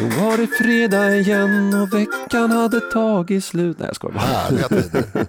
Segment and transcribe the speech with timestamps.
[0.00, 3.78] Så var det fredag igen och veckan hade tagit slut.
[3.78, 4.22] Nej jag skojar bara.
[4.24, 5.04] Härliga tider.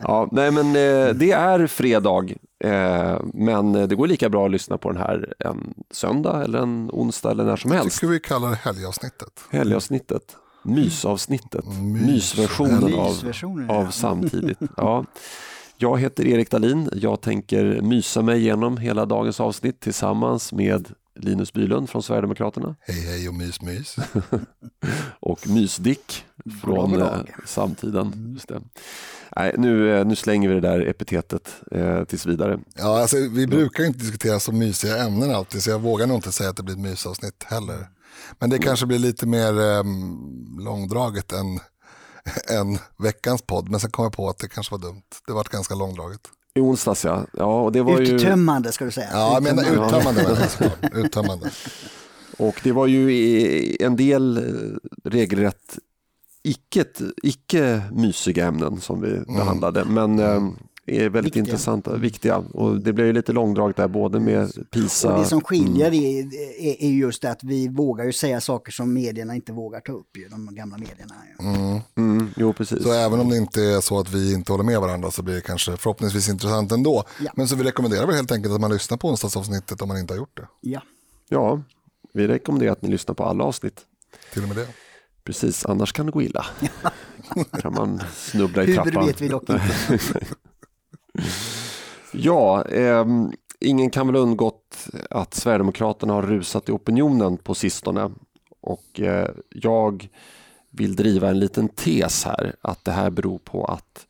[0.00, 2.24] Ja, nej men eh, det är fredag.
[2.64, 6.90] Eh, men det går lika bra att lyssna på den här en söndag eller en
[6.92, 8.00] onsdag eller när som Jag helst.
[8.00, 9.40] tycker vi kallar det helgavsnittet.
[9.50, 10.22] Helgavsnittet.
[10.62, 11.64] Mysavsnittet.
[11.66, 12.06] Mys.
[12.06, 13.90] Mysversionen av, Mysversionen, av ja.
[13.90, 14.58] samtidigt.
[14.76, 15.04] Ja.
[15.76, 16.88] Jag heter Erik Dahlin.
[16.92, 23.00] Jag tänker mysa mig igenom hela dagens avsnitt tillsammans med Linus Bylund från Sverigedemokraterna Hej
[23.00, 23.96] hej och mys mys.
[25.20, 26.24] och Mysdick
[26.62, 27.34] från eh, dag.
[27.46, 28.32] samtiden.
[28.34, 28.60] Just det.
[29.36, 32.60] Nej, nu, eh, nu slänger vi det där epitetet eh, tills vidare.
[32.74, 36.32] Ja, alltså, vi brukar inte diskutera så mysiga ämnen alltid så jag vågar nog inte
[36.32, 37.88] säga att det blir ett mysavsnitt heller.
[38.38, 41.60] Men det kanske blir lite mer um, långdraget än,
[42.58, 43.68] än veckans podd.
[43.68, 45.02] Men sen kom jag på att det kanske var dumt.
[45.26, 46.20] Det var ganska långdraget.
[46.58, 47.26] I onsdags ja.
[47.32, 48.14] ja och det var ju...
[48.14, 49.08] Uttömmande ska du säga.
[49.12, 50.48] Ja, jag menar Uttömmande.
[50.92, 51.50] uttömmande.
[52.38, 54.42] Och det var ju en del eh,
[55.10, 55.78] regelrätt
[56.42, 56.84] icke,
[57.22, 59.84] icke mysiga ämnen som vi behandlade.
[59.84, 60.48] Men eh,
[60.90, 61.44] är väldigt Viktiga.
[61.44, 62.36] intressanta, viktiga.
[62.36, 65.12] Och det blev ju lite långdraget där både med PISA.
[65.14, 65.44] Och det som Mm.
[65.44, 66.20] skiljer är,
[66.60, 70.16] är, är just att vi vågar ju säga saker som medierna inte vågar ta upp,
[70.16, 71.14] ju, de gamla medierna.
[71.40, 71.80] Ju.
[72.02, 72.82] Mm, jo, precis.
[72.82, 75.34] Så även om det inte är så att vi inte håller med varandra så blir
[75.34, 77.04] det kanske förhoppningsvis intressant ändå.
[77.24, 77.32] Ja.
[77.36, 80.12] Men så vi rekommenderar väl helt enkelt att man lyssnar på onsdagsavsnittet om man inte
[80.14, 80.48] har gjort det.
[80.60, 80.82] Ja.
[81.28, 81.62] Ja,
[82.14, 83.80] vi rekommenderar att ni lyssnar på alla avsnitt.
[84.32, 84.66] Till och med det.
[85.24, 86.46] Precis, annars kan det gå illa.
[87.60, 89.06] kan man snubbla i Hur trappan.
[89.06, 89.62] vet vi dock inte.
[92.12, 93.06] Ja, eh,
[93.60, 98.10] ingen kan väl undgått att Sverigedemokraterna har rusat i opinionen på sistone.
[98.60, 100.08] Och eh, jag
[100.70, 104.06] vill driva en liten tes här, att det här beror på att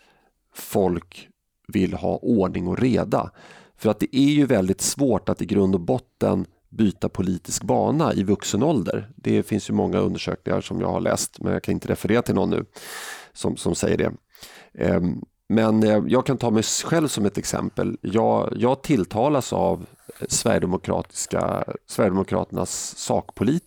[0.54, 1.28] folk
[1.68, 3.30] vill ha ordning och reda.
[3.76, 8.14] För att det är ju väldigt svårt att i grund och botten byta politisk bana
[8.14, 9.10] i vuxen ålder.
[9.16, 12.34] Det finns ju många undersökningar som jag har läst, men jag kan inte referera till
[12.34, 12.64] någon nu
[13.32, 14.12] som, som säger det.
[14.74, 17.98] Ehm, men eh, jag kan ta mig själv som ett exempel.
[18.00, 19.86] Jag, jag tilltalas av
[20.20, 23.64] eh, Sverigedemokratiska, Sverigedemokraternas sakpolit,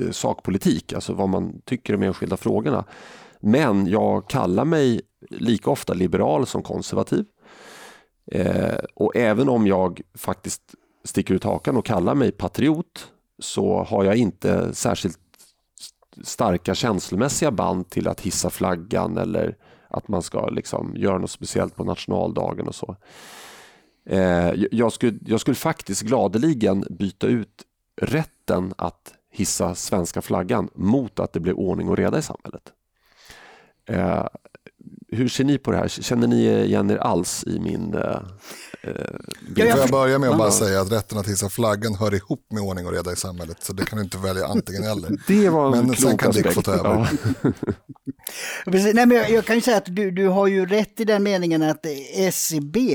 [0.00, 2.84] eh, sakpolitik, alltså vad man tycker om enskilda frågorna.
[3.40, 5.00] Men jag kallar mig
[5.30, 7.24] lika ofta liberal som konservativ.
[8.32, 10.62] Eh, och även om jag faktiskt
[11.04, 13.08] sticker ut hakan och kallar mig patriot
[13.38, 15.18] så har jag inte särskilt
[16.22, 19.56] starka känslomässiga band till att hissa flaggan eller
[19.90, 22.96] att man ska liksom göra något speciellt på nationaldagen och så.
[24.06, 27.64] Eh, jag, skulle, jag skulle faktiskt gladeligen byta ut
[28.00, 32.72] rätten att hissa svenska flaggan mot att det blir ordning och reda i samhället.
[33.86, 34.26] Eh,
[35.08, 35.88] hur ser ni på det här?
[35.88, 38.20] Känner ni igen er alls i min eh,
[38.82, 38.92] eh?
[39.56, 40.52] Ja, jag Får jag börja med att bara Ja.
[40.52, 43.56] säga att rätten att hissa flaggan hör ihop med ordning och reda i samhället.
[43.60, 45.18] Så det kan du inte välja antingen eller.
[45.26, 46.88] Det var en Men sen kan Dick få ta över.
[47.42, 47.52] Ja.
[48.64, 48.94] Precis.
[48.94, 51.22] Nej, men jag, jag kan ju säga att du, du har ju rätt i den
[51.22, 52.94] meningen att SCB,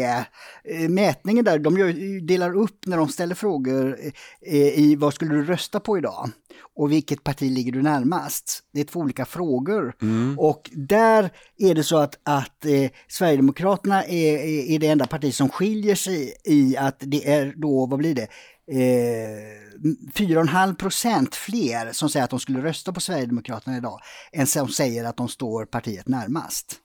[0.63, 3.97] eh, mätningen där, de gör, delar upp när de ställer frågor
[4.45, 6.29] eh, i vad skulle du rösta på idag
[6.75, 8.63] och vilket parti ligger du närmast.
[8.73, 9.95] Det är två olika frågor.
[10.37, 14.37] Och där är det så att, att eh, Sverigedemokraterna är,
[14.71, 18.27] är, det enda parti som skiljer sig i att det är då, vad blir det,
[18.71, 19.65] eh,
[20.13, 23.99] 4,5 procent fler som säger att de skulle rösta på Sverigedemokraterna idag
[24.31, 26.81] än som säger att de står partiet närmast.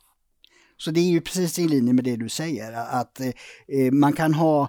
[0.76, 4.34] Så det är ju precis i linje med det du säger, att eh, man kan
[4.34, 4.68] ha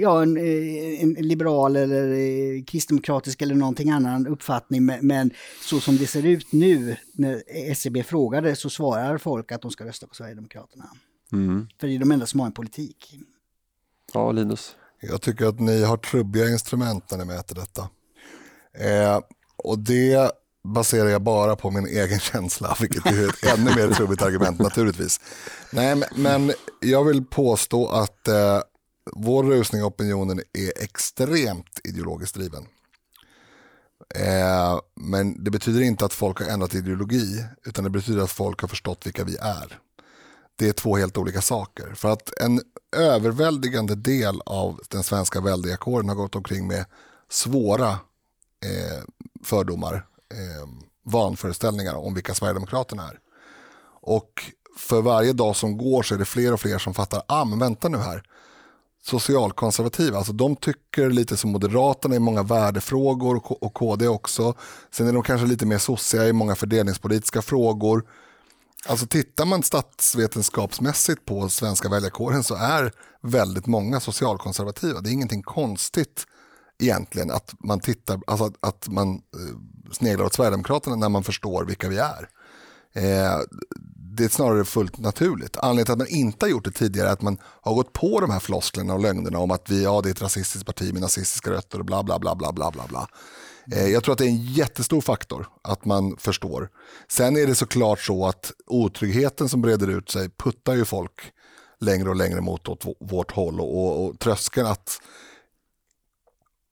[0.00, 5.30] ja, en, eh, en liberal eller eh, kristdemokratisk eller någonting annan uppfattning, men, men
[5.62, 9.84] så som det ser ut nu när SCB frågade så svarar folk att de ska
[9.84, 10.84] rösta på Sverigedemokraterna.
[11.32, 11.68] Mm.
[11.80, 13.18] För det är de enda som har en politik.
[14.12, 14.76] ja, Linus.
[15.00, 17.88] Jag tycker att ni har trubbiga instrument när ni mäter detta.
[18.78, 19.20] Eh,
[19.56, 20.30] och det
[20.64, 25.20] baserar jag bara på min egen känsla, vilket är ett ännu mer trubbigt argument naturligtvis.
[25.70, 28.60] Nej, men, men jag vill påstå att eh,
[29.12, 32.66] vår rusning i opinionen är extremt ideologiskt driven.
[34.14, 38.60] Eh, men det betyder inte att folk har ändrat ideologi, utan det betyder att folk
[38.60, 39.78] har förstått vilka vi är.
[40.56, 41.94] Det är två helt olika saker.
[41.94, 42.60] För att en
[42.96, 46.84] överväldigande del av den svenska väljarkåren har gått omkring med
[47.30, 49.02] svåra eh,
[49.44, 49.94] fördomar,
[50.30, 50.68] eh,
[51.04, 53.18] vanföreställningar om vilka Sverigedemokraterna är.
[54.00, 57.44] Och för varje dag som går så är det fler och fler som fattar, ah
[57.44, 58.22] men vänta nu här,
[59.06, 64.54] socialkonservativa, alltså de tycker lite som Moderaterna i många värdefrågor och KD också.
[64.90, 68.04] Sen är de kanske lite mer sossiga i många fördelningspolitiska frågor.
[68.86, 72.92] Alltså tittar man statsvetenskapsmässigt på svenska väljarkåren så är
[73.22, 75.00] väldigt många socialkonservativa.
[75.00, 76.26] Det är ingenting konstigt
[76.78, 81.64] egentligen att man tittar, alltså att, att man eh, sneglar åt Sverigedemokraterna när man förstår
[81.64, 82.28] vilka vi är.
[82.92, 83.40] Eh,
[84.16, 85.56] det är snarare fullt naturligt.
[85.56, 88.20] Anledningen till att man inte har gjort det tidigare är att man har gått på
[88.20, 91.02] de här flosklerna och lögnerna om att vi ja, det är ett rasistiskt parti med
[91.02, 92.86] nazistiska rötter och bla bla bla bla bla bla.
[92.88, 93.08] bla.
[93.72, 96.68] Eh, jag tror att det är en jättestor faktor att man förstår.
[97.08, 101.32] Sen är det såklart så att otryggheten som breder ut sig puttar ju folk
[101.80, 105.00] längre och längre mot åt vårt håll och, och, och tröskeln att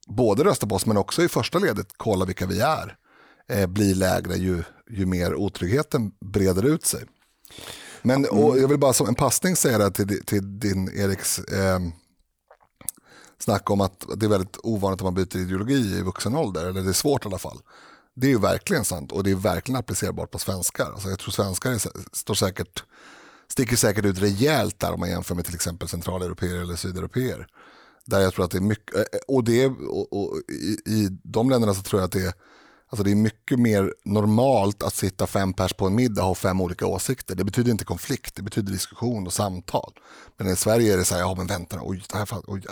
[0.06, 2.96] både rösta på oss men också i första ledet kolla vilka vi är
[3.48, 7.04] eh, blir lägre ju, ju mer otryggheten breder ut sig.
[8.02, 11.78] Men och jag vill bara som en passning säga det till, till din Eriks eh,
[13.38, 16.82] snack om att det är väldigt ovanligt att man byter ideologi i vuxen ålder, eller
[16.82, 17.58] det är svårt i alla fall.
[18.14, 20.93] Det är ju verkligen sant och det är verkligen applicerbart på svenskar.
[20.93, 21.81] Alltså jag tror svenskar är,
[22.12, 22.84] står säkert,
[23.49, 27.46] sticker säkert ut rejält där om man jämför med till exempel centraleuropeer eller sydeuropeer.
[28.05, 31.50] Där jag tror att det är mycket, eh, och, det, och, och i, i de
[31.50, 32.32] länderna så tror jag att det är
[32.92, 36.34] Alltså det är mycket mer normalt att sitta fem pers på en middag och ha
[36.34, 37.34] fem olika åsikter.
[37.34, 39.92] Det betyder inte konflikt, det betyder diskussion och samtal.
[40.36, 42.62] Men i Sverige är det så här, ja men vänta oj, det här, oj,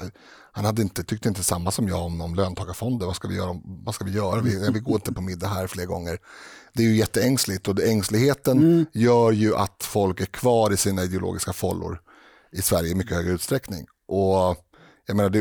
[0.52, 3.60] han hade inte, tyckte inte samma som jag om, om löntagarfonder, vad ska vi göra?
[3.64, 4.40] Vad ska vi, göra?
[4.40, 6.18] Vi, vi går inte på middag här fler gånger.
[6.72, 8.86] Det är ju jätteängsligt och ängsligheten mm.
[8.92, 12.00] gör ju att folk är kvar i sina ideologiska follor
[12.52, 13.86] i Sverige i mycket högre utsträckning.
[14.08, 14.56] Och
[15.06, 15.38] jag, menar, det,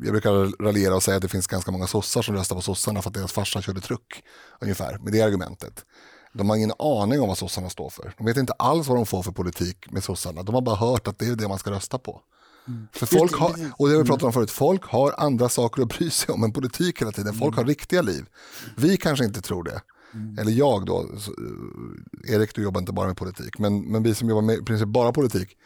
[0.00, 3.02] jag brukar raljera och säga att det finns ganska många sossar som röstar på sossarna
[3.02, 4.22] för att deras farsa körde truck.
[4.60, 5.84] Ungefär, med det argumentet.
[6.32, 8.14] De har ingen aning om vad sossarna står för.
[8.18, 10.42] De vet inte alls vad de får för politik med sossarna.
[10.42, 12.22] De har bara hört att det är det man ska rösta på.
[12.68, 12.88] Mm.
[12.92, 15.88] För folk har, och det har vi pratat om förut, folk har andra saker att
[15.88, 17.34] bry sig om än politik hela tiden.
[17.34, 18.26] Folk har riktiga liv.
[18.76, 19.80] Vi kanske inte tror det.
[20.14, 20.38] Mm.
[20.38, 21.06] Eller jag då,
[22.28, 24.88] Erik du jobbar inte bara med politik, men, men vi som jobbar med i princip
[24.88, 25.56] bara politik,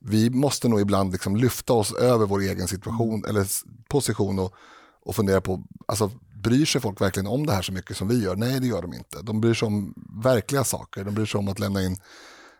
[0.00, 3.46] vi måste nog ibland liksom lyfta oss över vår egen situation eller
[3.88, 4.54] position och,
[5.04, 6.10] och fundera på, alltså
[6.42, 8.36] bryr sig folk verkligen om det här så mycket som vi gör?
[8.36, 9.22] Nej, det gör de inte.
[9.22, 11.04] De bryr sig om verkliga saker.
[11.04, 11.96] De bryr sig om att lämna in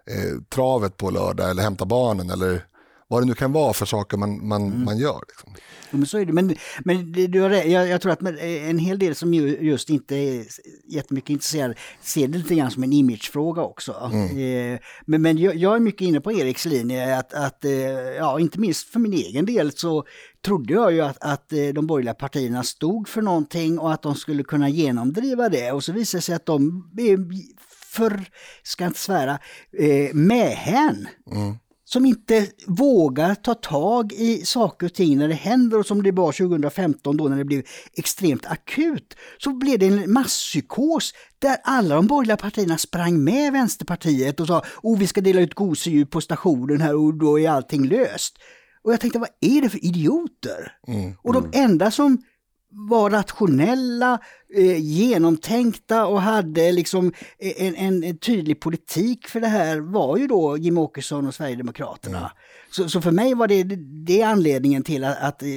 [0.07, 2.65] eh, travet på lördag eller hämta barnen eller
[3.09, 4.85] vad det nu kan vara för saker man, man, mm.
[4.85, 5.21] man gör.
[5.29, 5.53] Liksom.
[5.91, 6.33] Ja, men så är det.
[6.33, 10.47] Men, men du har, jag, jag tror att en hel del som just inte är
[10.89, 14.11] jättemycket intresserade ser det lite grann som en imagefråga också.
[14.13, 14.75] Mm.
[14.75, 17.73] Eh, men, men jag, jag, är mycket inne på Eriks linje att, att eh,
[18.19, 20.05] ja, inte minst för min egen del så
[20.45, 24.15] trodde jag ju att, att eh, de borgerliga partierna stod för någonting och att de
[24.15, 25.73] skulle kunna genomdriva det.
[25.73, 27.19] Och så visade det sig att de är
[27.93, 28.25] för,
[28.63, 29.39] ska inte svära,
[29.79, 31.09] eh, mähän.
[31.31, 31.57] Mm
[31.91, 36.13] som inte vågar ta tag i saker och ting när det händer och som det
[36.13, 37.63] var 2015 då när det blev
[37.93, 39.15] extremt akut.
[39.39, 44.65] Så blev det en masspsykos där alla de borgerliga partierna sprang med Vänsterpartiet och sa
[44.83, 48.39] oh, vi ska dela ut gosedjur på stationen här och då är allting löst.
[48.83, 50.73] Och jag tänkte vad är det för idioter?
[50.89, 51.65] Mm, och de mm.
[51.65, 52.23] enda som
[52.71, 54.19] var rationella,
[54.55, 60.27] eh, genomtänkta och hade liksom en, en, en, tydlig politik för det här var ju
[60.27, 62.19] då Jim Åkesson och Sverigedemokraterna.
[62.19, 62.31] Mm.
[62.71, 63.63] Så, så, för mig var det,
[64.07, 65.49] det anledningen till att, att eh,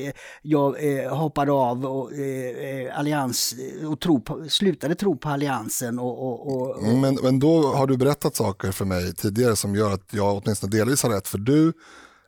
[0.41, 3.55] jag eh, hoppade av och, eh, eh allians,
[3.87, 5.99] och tro på, slutade tro på alliansen.
[5.99, 6.83] Och, och, och, och...
[6.83, 10.77] Men, men då har du berättat saker för mig tidigare som gör att jag åtminstone
[10.77, 11.27] delvis har rätt.
[11.27, 11.73] För du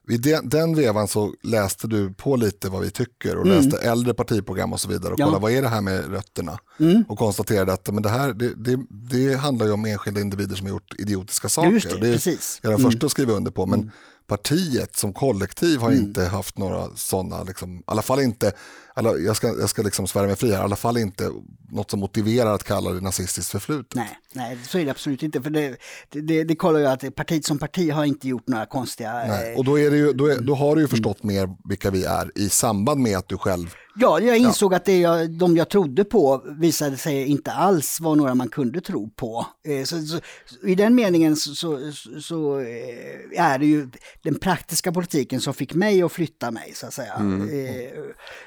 [0.10, 3.58] i den, vevan så läste du på lite vad vi tycker och mm.
[3.58, 5.26] läste äldre partiprogram och så vidare och ja.
[5.26, 7.04] kollade vad är det här med rötterna mm.
[7.08, 10.66] och konstaterade att men det här det, det, det, handlar ju om enskilda individer som
[10.66, 11.72] har gjort idiotiska saker.
[11.72, 12.60] Just det, det precis.
[12.64, 12.92] är jag den mm.
[12.92, 13.92] första att skriva under på men mm
[14.28, 16.04] partiet som kollektiv har mm.
[16.04, 18.52] inte haft några sådana, liksom, i alla fall inte,
[18.94, 21.32] alla, jag ska, jag ska liksom svära mig fri här, i alla fall inte
[21.72, 23.96] något som motiverar att kalla det nazistiskt förflutet.
[23.96, 25.78] Nej, nej, så är det absolut inte, för det,
[26.10, 29.14] det, det kollar ju att partiet som parti har inte gjort några konstiga...
[29.14, 31.36] Nej, eh, och då, är det ju, då, är, då har du ju förstått mm.
[31.36, 34.78] mer vilka vi är i samband med att du själv Ja, jag insåg ja.
[34.78, 38.82] att det jag, de jag trodde på visade sig inte alls vara några man kunde
[38.82, 39.46] tro på.
[39.68, 40.20] Eh, så, så,
[40.68, 43.90] I den meningen så, så, så, eh, är det ju
[44.24, 47.14] den praktiska politiken som fick mig att flytta mig, så att säga.
[47.14, 47.50] Mm.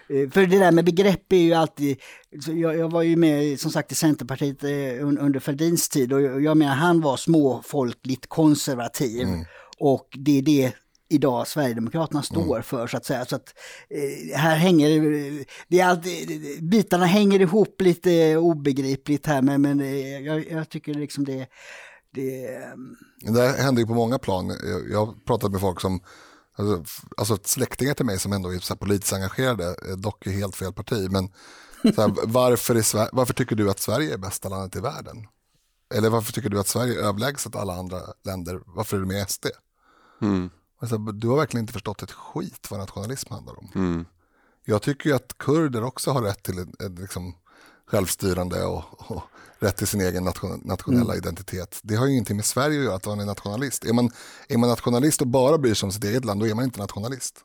[0.08, 2.00] Eh, för det där med begrepp är ju alltid...
[2.46, 4.64] Jag, jag var ju med som sagt i Centerpartiet
[5.00, 9.22] under Fälldins tid och jag menar han var småfolkligt konservativ.
[9.22, 9.44] Mm.
[9.78, 10.72] Och det är det
[11.08, 12.62] idag Sverigedemokraterna står mm.
[12.62, 13.24] för så att säga.
[13.24, 13.54] Så att,
[13.90, 14.88] eh, här hänger
[15.68, 20.94] det, är alltid, bitarna hänger ihop lite obegripligt här men, men eh, jag, jag, tycker
[20.94, 21.46] liksom det,
[22.14, 22.60] det...
[23.34, 24.52] Det händer ju på många plan.
[24.90, 26.00] Jag har pratat med folk som
[26.56, 30.56] Alltså, alltså släktingar till mig som ändå är så politiskt engagerade, eh, dock i helt
[30.56, 31.10] fel parti.
[31.10, 31.32] Men
[31.82, 35.26] här, varför, är, varför tycker du att Sverige är bästa landet i världen?
[35.94, 38.60] Eller varför tycker du att Sverige är överlägset alla andra länder?
[38.66, 39.46] Varför är du med SD?
[40.22, 40.50] Mm.
[40.80, 43.70] Alltså, du har verkligen inte förstått ett skit vad nationalism handlar om.
[43.74, 44.04] Mm.
[44.64, 46.66] Jag tycker ju att kurder också har rätt till
[46.98, 47.34] liksom
[47.86, 49.22] självstyrande och, och,
[49.58, 51.18] rätt till sin egen nation, nationella mm.
[51.18, 51.80] identitet.
[51.82, 53.84] Det har ju ingenting med Sverige att göra att man är nationalist.
[53.84, 54.10] Är man,
[54.48, 56.80] är man nationalist och bara bryr sig om sitt eget land, då är man inte
[56.80, 57.44] nationalist.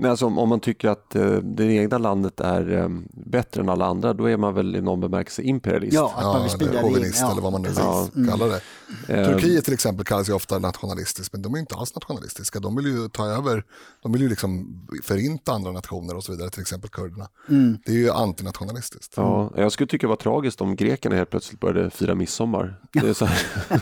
[0.00, 3.86] Men alltså, om, man tycker att eh, det egna landet är eh, bättre än alla
[3.86, 5.94] andra, då är man väl i någon bemärkelse imperialist?
[5.94, 8.08] Ja, att man vill sprida eller chauvinist ja, eller vad man nu ja.
[8.14, 8.60] vill kalla det.
[9.08, 9.24] Mm.
[9.24, 12.60] Turkiet till exempel kallas ju ofta nationalistiskt, men de är inte alls nationalistiska.
[12.60, 13.64] De vill ju ta över,
[14.02, 17.28] de vill ju liksom förinta andra nationer och så vidare, till exempel kurderna.
[17.48, 17.78] Mm.
[17.86, 19.12] Det är ju antinationalistiskt.
[19.16, 22.80] Ja, jag skulle tycka det var tragiskt om grekerna helt plötsligt började fira midsommar.
[22.92, 23.28] Det är så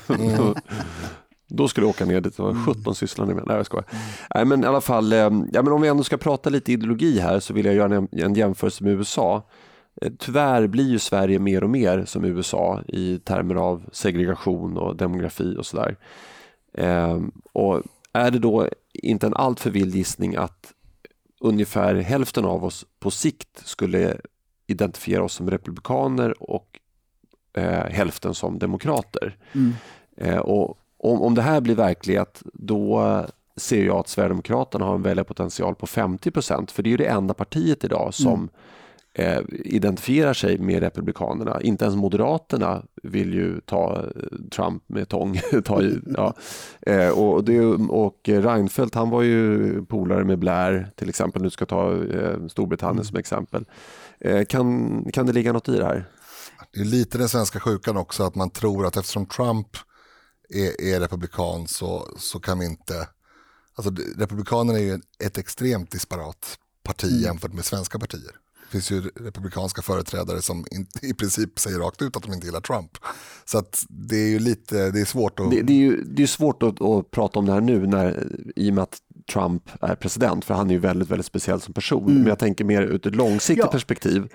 [0.15, 0.55] mm.
[1.49, 2.95] Då skulle jag åka ner dit, det var 17 mm.
[2.95, 3.45] sysslar ni med.
[3.47, 3.87] Nej jag skojar.
[3.91, 4.03] Mm.
[4.35, 5.19] Nej men i alla fall, eh,
[5.53, 8.09] ja, men om vi ändå ska prata lite ideologi här så vill jag göra en,
[8.13, 9.43] en jämförelse med USA.
[10.03, 14.97] Eh, tyvärr blir ju Sverige mer och mer som USA i termer av segregation och
[14.97, 15.97] demografi och sådär.
[16.75, 17.21] Eh,
[17.53, 20.73] och är det då inte en alltför vild gissning att
[21.41, 24.17] ungefär hälften av oss på sikt skulle
[24.67, 26.81] identifiera oss som republikaner och
[27.57, 29.37] eh, hälften som demokrater.
[29.53, 29.75] Mm.
[30.17, 30.79] Eh, och
[31.13, 35.87] om, om det här blir verklighet då ser jag att Sverigedemokraterna har en väljarpotential på
[35.87, 38.49] 50 procent för det är det enda partiet idag som
[39.15, 39.39] mm.
[39.39, 41.61] eh, identifierar sig med Republikanerna.
[41.63, 45.41] Inte ens Moderaterna vill ju ta eh, Trump med tång.
[45.65, 46.35] ta ja.
[46.81, 51.63] eh, och, det, och Reinfeldt han var ju polare med Blair till exempel, nu ska
[51.63, 53.05] jag ta eh, Storbritannien mm.
[53.05, 53.65] som exempel.
[54.21, 56.05] Eh, kan, kan det ligga något i det här?
[56.73, 59.69] Det är lite den svenska sjukan också att man tror att eftersom Trump
[60.49, 63.09] är, är republikan så, så kan vi inte...
[63.75, 67.23] Alltså, Republikanerna är ju ett extremt disparat parti mm.
[67.23, 68.33] jämfört med svenska partier.
[68.67, 72.47] Det finns ju republikanska företrädare som in, i princip säger rakt ut att de inte
[72.47, 72.91] gillar Trump.
[73.45, 75.51] Så att det är ju lite, det är svårt att...
[75.51, 78.33] Det, det är ju det är svårt att, att, prata om det här nu när,
[78.57, 78.99] i och med att
[79.33, 82.05] Trump är president, för han är ju väldigt, väldigt speciell som person.
[82.05, 82.15] Mm.
[82.15, 83.71] Men jag tänker mer ur ett långsiktigt ja.
[83.71, 84.29] perspektiv.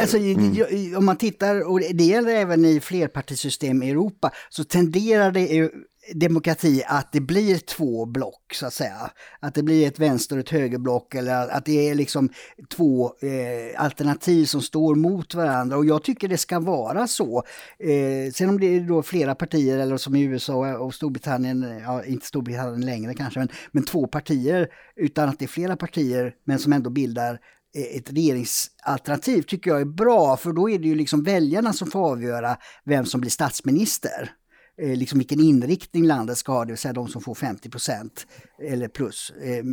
[0.00, 0.96] Alltså, mm.
[0.96, 5.70] Om man tittar, och det gäller även i flerpartisystem i Europa, så tenderar det
[6.14, 9.10] demokrati att det blir två block så att säga.
[9.40, 12.28] Att det blir ett vänster och ett högerblock eller att det är liksom
[12.76, 17.44] två eh, alternativ som står mot varandra och jag tycker det ska vara så.
[17.78, 22.04] Eh, sen om det är då flera partier eller som i USA och Storbritannien, ja
[22.04, 26.58] inte Storbritannien längre kanske, men, men två partier utan att det är flera partier men
[26.58, 27.40] som ändå bildar
[27.76, 31.90] Eh, ett regeringsalternativ tycker jag är bra, för då är det ju liksom väljarna som
[31.90, 34.30] får avgöra vem som blir statsminister.
[34.82, 38.26] Eh, liksom vilken inriktning landet ska ha, det vill säga de som får 50 procent
[38.70, 39.64] eller plus eh,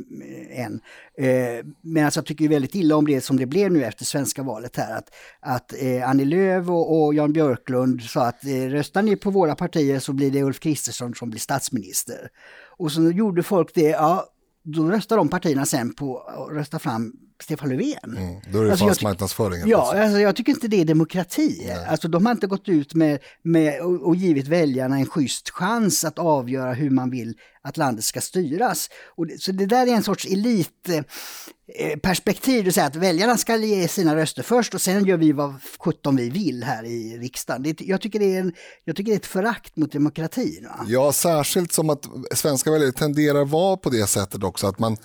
[0.64, 0.80] en.
[1.18, 4.44] Eh, men alltså jag tycker väldigt illa om det som det blev nu efter svenska
[4.44, 9.02] valet här, att, att eh, Annie Lööf och, och Jan Björklund sa att eh, röstar
[9.02, 12.30] ni på våra partier så blir det Ulf Kristersson som blir statsminister.
[12.78, 14.26] Och så gjorde folk det, ja,
[14.64, 17.14] då röstar de partierna sen på att rösta fram
[17.44, 18.18] Stefan Löfven.
[18.18, 19.62] Mm, då är det alltså, falsk marknadsföring.
[19.66, 21.72] Ja, alltså, jag tycker inte det är demokrati.
[21.88, 26.06] Alltså, de har inte gått ut med, med och, och, givit väljarna en schysst chans
[26.06, 28.90] att avgöra hur man vill att landet ska styras.
[29.16, 33.56] Och det, så det där är en sorts elitperspektiv, eh, det säga att väljarna ska
[33.56, 37.64] ge sina röster först och sen gör vi vad sjutton vi vill här i riksdagen.
[37.64, 40.68] Det, jag, tycker det är en, jag tycker det är ett förakt mot demokratin.
[40.70, 40.86] Va?
[40.88, 44.98] Ja, särskilt som att svenska väljare tenderar vara på det sättet också, att man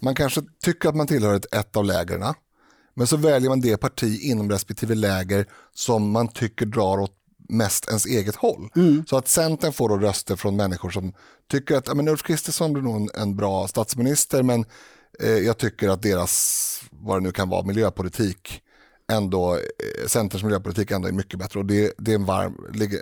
[0.00, 2.34] man kanske tycker att man tillhör ett, ett av lägren,
[2.94, 7.12] men så väljer man det parti inom respektive läger som man tycker drar åt
[7.48, 8.68] mest ens eget håll.
[8.76, 9.04] Mm.
[9.06, 11.12] Så att Centern får då röster från människor som
[11.50, 14.64] tycker att men Ulf Kristersson blir nog en, en bra statsminister men
[15.20, 18.62] eh, jag tycker att deras, vad det nu kan vara, miljöpolitik
[19.12, 22.54] ändå, eh, Centerns miljöpolitik ändå är mycket bättre och det, det är en, varm,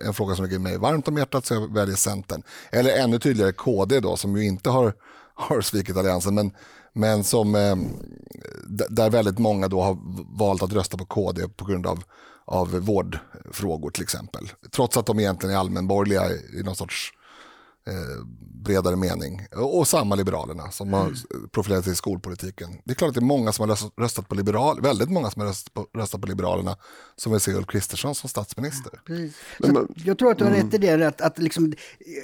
[0.07, 2.43] en fråga som ligger mig varmt om hjärtat så jag väljer Centern.
[2.71, 4.95] Eller ännu tydligare KD då som ju inte har,
[5.35, 6.53] har svikit alliansen men
[6.95, 7.77] men som, eh,
[8.89, 9.99] där väldigt många då har
[10.39, 12.05] valt att rösta på KD på grund av,
[12.45, 14.51] av vårdfrågor till exempel.
[14.71, 17.13] Trots att de egentligen är allmänborgerliga i någon sorts
[17.87, 18.27] eh,
[18.65, 19.47] bredare mening.
[19.57, 21.49] Och samma Liberalerna som har mm.
[21.53, 22.71] profilerat sig i skolpolitiken.
[22.85, 25.41] Det är klart att det är många som har röstat på Liberal, väldigt många som
[25.41, 26.77] har röstat på, röstat på Liberalerna
[27.17, 28.93] som vill se Ulf Kristersson som statsminister.
[29.09, 31.73] Mm, jag tror att du har rätt i det, att, att liksom,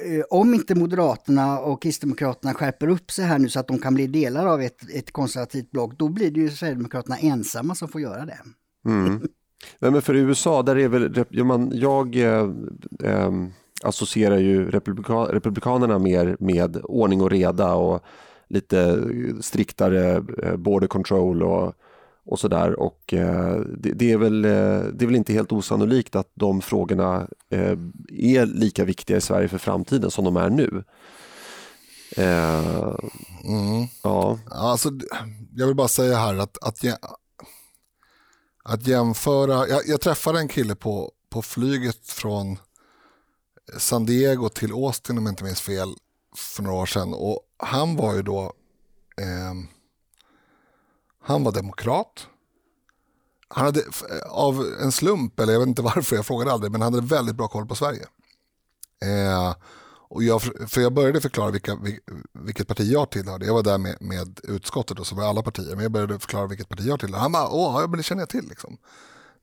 [0.05, 3.93] eh, om inte Moderaterna och Kristdemokraterna skärper upp sig här nu så att de kan
[3.93, 8.01] bli delar av ett, ett konservativt block, då blir det ju Sverigedemokraterna ensamma som får
[8.01, 8.39] göra det.
[8.85, 9.21] Mm.
[9.79, 12.49] men för USA, där är väl, jag, jag eh,
[13.03, 13.31] eh,
[13.83, 18.03] associerar ju republika republikanerna mer med ordning och reda och
[18.49, 19.03] lite
[19.41, 21.73] striktare eh, border control och,
[22.25, 22.79] och sådär.
[22.79, 24.51] Och eh, det, det, är väl, eh,
[24.93, 27.27] det är väl inte helt osannolikt att de frågorna
[28.09, 30.83] är lika viktiga i Sverige för framtiden som de är nu.
[32.17, 32.95] Eh,
[33.43, 33.87] Mm.
[34.03, 34.39] ja.
[34.51, 34.89] Alltså,
[35.55, 36.97] jag vill bara säga här att, att, jä-
[38.63, 42.57] att jämföra, jag, jag träffade en kille på, på flyget från
[43.77, 45.95] San Diego till Austin om jag inte minns fel
[46.35, 48.53] för några år sedan och han var ju då
[49.17, 49.53] eh,
[51.23, 52.27] han var demokrat.
[53.47, 56.81] Han hade eh, av en slump, eller jag vet inte varför, jag frågade aldrig, men
[56.81, 58.05] han hade väldigt bra koll på Sverige.
[59.05, 59.55] Eh,
[60.09, 61.77] och jag, för jag började förklara vilka,
[62.33, 63.45] vilket parti jag tillhörde.
[63.45, 65.75] Jag var där med, med utskottet och så var alla partier.
[65.75, 67.21] Men jag började förklara vilket parti jag tillhörde.
[67.21, 68.49] Han bara, åh, men det känner jag till.
[68.49, 68.77] Liksom.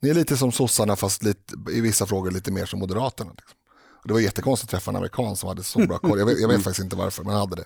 [0.01, 3.31] Ni är lite som sossarna fast lite, i vissa frågor lite mer som moderaterna.
[3.37, 3.58] Liksom.
[4.03, 6.19] Och det var jättekonstigt att träffa en amerikan som hade så bra koll.
[6.19, 7.65] Jag vet, jag vet faktiskt inte varför, men han hade det.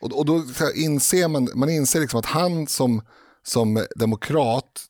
[0.00, 0.44] Och, och då
[0.74, 3.02] inser man, man inser liksom att han som,
[3.42, 4.86] som demokrat,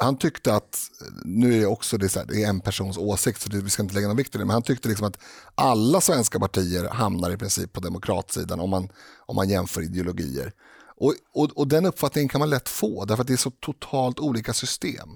[0.00, 0.78] han tyckte att,
[1.24, 3.82] nu är det också det, så här, det är en persons åsikt så vi ska
[3.82, 5.18] inte lägga någon vikt i det, men han tyckte liksom att
[5.54, 8.88] alla svenska partier hamnar i princip på demokratsidan om man,
[9.26, 10.52] om man jämför ideologier.
[11.00, 14.18] Och, och, och den uppfattningen kan man lätt få, därför att det är så totalt
[14.20, 15.08] olika system.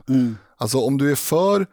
[0.57, 1.67] Alltså om du är för,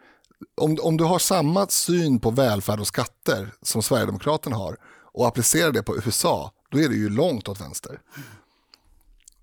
[0.56, 4.76] om, om du har samma syn på välfärd och skatter som Sverigedemokraterna har
[5.12, 8.00] och applicerar det på USA, då är det ju långt åt vänster.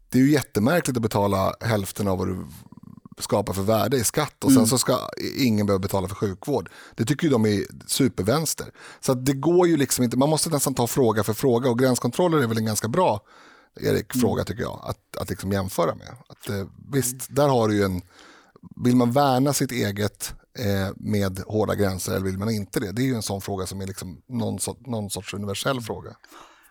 [0.10, 2.46] Det är ju jättemärkligt att betala hälften av vad du
[3.20, 5.00] skapar för värde i skatt och sen så ska
[5.38, 6.70] ingen behöva betala för sjukvård.
[6.96, 8.72] Det tycker ju de är supervänster.
[9.00, 12.38] Så det går ju liksom inte, man måste nästan ta fråga för fråga och gränskontroller
[12.38, 13.22] är väl en ganska bra
[13.80, 16.16] Erik, fråga tycker jag, att, att liksom jämföra med.
[16.28, 18.02] Att, eh, visst, där har du ju en,
[18.84, 22.92] vill man värna sitt eget eh, med hårda gränser eller vill man inte det?
[22.92, 26.12] Det är ju en sån fråga som är liksom någon, sort, någon sorts universell fråga.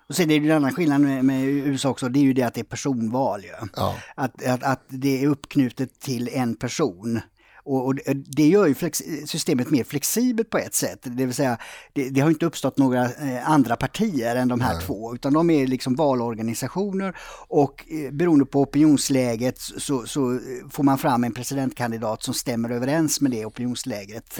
[0.09, 2.33] Och sen är det ju en annan skillnad med, med USA också, det är ju
[2.33, 3.45] det att det är personval.
[3.45, 3.51] Ju.
[3.77, 3.95] Ja.
[4.15, 7.21] Att, att, att det är uppknutet till en person.
[7.67, 7.95] Och, och
[8.27, 10.99] det gör ju flex, systemet mer flexibelt på ett sätt.
[11.03, 11.59] Det vill säga,
[11.93, 15.51] det, det har inte uppstått några eh, andra partier än de här två, utan de
[15.51, 17.17] är liksom valorganisationer
[17.49, 20.39] och eh, beroende på opinionsläget så, så eh,
[20.71, 24.39] får man fram en presidentkandidat som stämmer överens med det opinionsläget.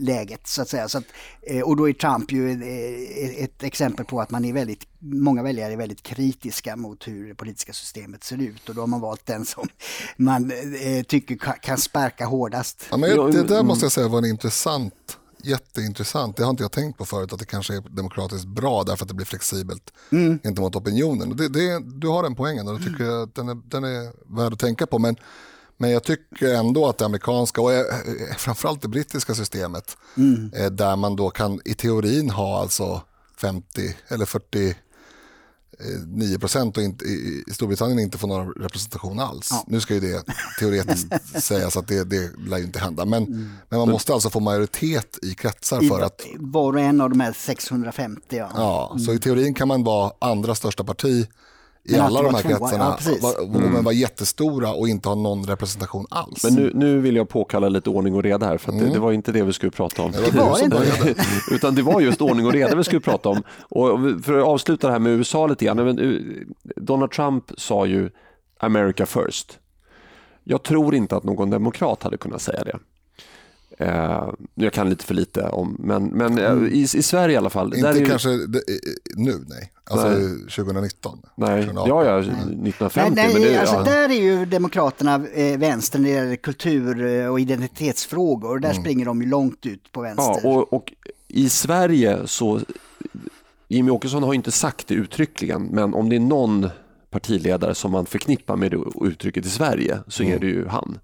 [0.00, 0.88] Läget, så att säga.
[0.88, 1.04] Så att,
[1.42, 5.42] eh, och då är Trump ju eh, ett exempel på att man är väldigt, många
[5.42, 9.00] väljare är väldigt kritiska mot hur det politiska systemet ser ut och då har man
[9.00, 9.68] valt den som
[10.16, 12.86] man eh, tycker ka- kan sparka hårdast.
[12.90, 16.36] Ja, men det där måste jag säga var en intressant, jätteintressant.
[16.36, 19.08] Det har inte jag tänkt på förut, att det kanske är demokratiskt bra därför att
[19.08, 19.92] det blir flexibelt
[20.42, 21.30] gentemot opinionen.
[21.30, 23.84] Och det, det, du har den poängen och då tycker jag att den är, den
[23.84, 24.98] är värd att tänka på.
[24.98, 25.16] Men,
[25.76, 29.96] men jag tycker ändå att det amerikanska och eh, eh, framförallt det brittiska systemet
[30.54, 33.02] eh, där man då kan i teorin ha alltså
[33.40, 34.74] 50 eller 40
[36.06, 39.48] 9 procent och inte, i Storbritannien inte får någon representation alls.
[39.50, 39.64] Ja.
[39.66, 40.24] Nu ska ju det
[40.60, 41.06] teoretiskt
[41.42, 43.04] sägas att det, det lär ju inte hända.
[43.04, 43.24] Men,
[43.68, 47.10] men man måste alltså få majoritet i kretsar I för att, var och en av
[47.10, 48.22] de här 650.
[48.28, 48.50] Ja.
[48.54, 51.26] ja, så i teorin kan man vara andra största parti
[51.88, 52.84] i Men alla de här kretsarna,
[53.22, 56.44] ja, och- men vara jättestora och inte ha någon representation alls.
[56.44, 58.98] Men nu, nu vill jag påkalla lite ordning och reda här, för att det, det
[58.98, 60.12] var inte det vi skulle prata om.
[60.12, 61.14] Det var var inte.
[61.50, 63.42] Utan det var just ordning och reda vi skulle prata om.
[63.58, 65.78] Och för att avsluta det här med USA lite grann.
[65.98, 66.20] eh,
[66.76, 68.10] Donald Trump sa ju
[68.60, 69.58] America first.
[70.44, 72.78] Jag tror inte att någon demokrat hade kunnat säga det.
[73.78, 77.50] Eh, jag kan lite för lite om, men, men eh, i, i Sverige i alla
[77.50, 77.70] fall.
[77.70, 78.62] där Inte är ju, kanske det,
[79.16, 79.72] nu, nej.
[79.84, 80.38] Alltså Nej.
[80.38, 81.18] 2019.
[81.34, 81.88] Nej, 2018.
[81.88, 83.12] ja, ja, Nej, 1950.
[83.16, 83.82] nej, men det, alltså ja.
[83.82, 88.58] där är ju Demokraterna eh, vänster när det gäller kultur eh, och identitetsfrågor.
[88.58, 90.40] Där springer de ju långt ut på vänster.
[90.42, 90.92] Ja, och, och
[91.28, 92.60] i Sverige så,
[93.68, 96.68] Jimmy Åkesson har ju inte sagt det uttryckligen, men om det är någon
[97.10, 100.98] partiledare som man förknippar med det uttrycket i Sverige så är det ju han.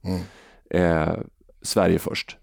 [0.70, 1.12] Eh,
[1.62, 2.36] Sverige först.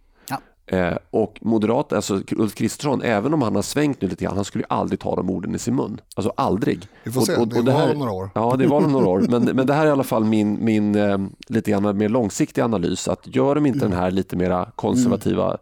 [0.72, 0.78] Ja.
[0.78, 4.46] Eh, och moderat, alltså Ulf Kristersson, även om han har svängt nu lite grann, han
[4.46, 6.02] skulle ju aldrig ta de orden i sin mun.
[6.16, 6.88] Alltså aldrig.
[7.04, 8.30] Vi får se, Och- och- det och var om några år.
[8.36, 9.26] Ja, det var om några år.
[9.30, 12.66] Men, men det här är i alla fall min, min eh, lite grann mer långsiktiga
[12.66, 13.08] analys.
[13.08, 15.58] Att gör de inte den här lite mera konservativa,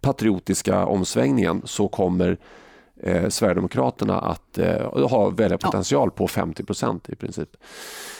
[0.00, 2.36] patriotiska omsvängningen så kommer
[3.02, 7.48] eh, Sverigedemokraterna att eh, ha väljarpotential på 50 procent i princip.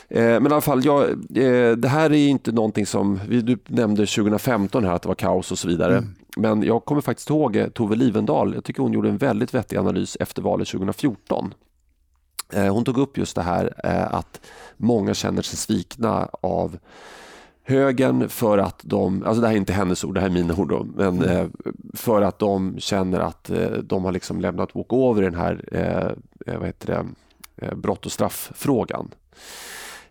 [0.09, 3.59] Eh, men i alla fall, jag, eh, det här är inte någonting som, vi, du
[3.66, 6.03] nämnde 2015 här att det var kaos och så vidare.
[6.37, 9.77] Men jag kommer faktiskt ihåg eh, Tove Livendal, jag tycker hon gjorde en väldigt vettig
[9.77, 11.55] analys efter valet 2014.
[12.53, 13.73] Eh, Hon tog upp just det här
[14.12, 14.40] att
[14.77, 16.79] många känner sig svikna av
[17.62, 20.55] högern för att de, alltså det här är inte hennes ord, det här är mina
[20.55, 21.47] ord då, men eh,
[21.95, 23.51] för att de känner att
[23.83, 26.14] de har liksom lämnat walkover i den här
[26.47, 26.87] vad heter
[27.57, 29.09] det, brott och strafffrågan.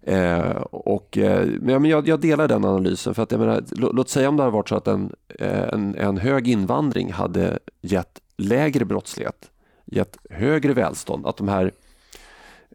[0.08, 4.10] Eh, och, eh, men jag- jag, delar den analysen för att jag menar, lå- låt
[4.10, 8.20] säga om det hade varit så att en, eh, en, en hög invandring hade gett
[8.38, 9.52] lägre brottslighet,
[9.86, 11.72] gett högre välstånd, att de här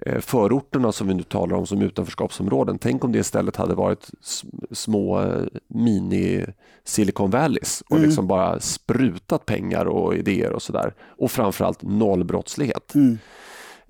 [0.06, 2.78] eh, förorterna som vi nu talar om som utanförskapsområden.
[2.78, 4.10] Tänk om det istället hade varit
[4.70, 6.46] små eh, mini
[6.84, 8.06] Silicon Valleys och mm.
[8.08, 10.94] liksom bara sprutat pengar och idéer och sådär.
[11.18, 12.94] Och framförallt noll brottslighet.
[12.94, 13.18] Mm.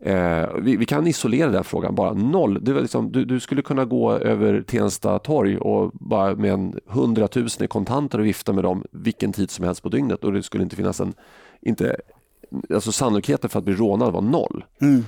[0.03, 2.13] Eh, vi, vi, kan isolera den frågan bara.
[2.13, 2.65] Noll.
[2.65, 7.69] Liksom, du, du, skulle kunna gå över Tensta torg och bara med en hundratusen i
[7.69, 10.77] kontanter och vifta med dem vilken tid som helst på dygnet och det skulle inte
[10.77, 11.15] finnas en,
[11.61, 11.97] inte,
[12.75, 14.65] alltså sannolikheten för att bli rånad var noll.
[14.81, 15.05] Mm.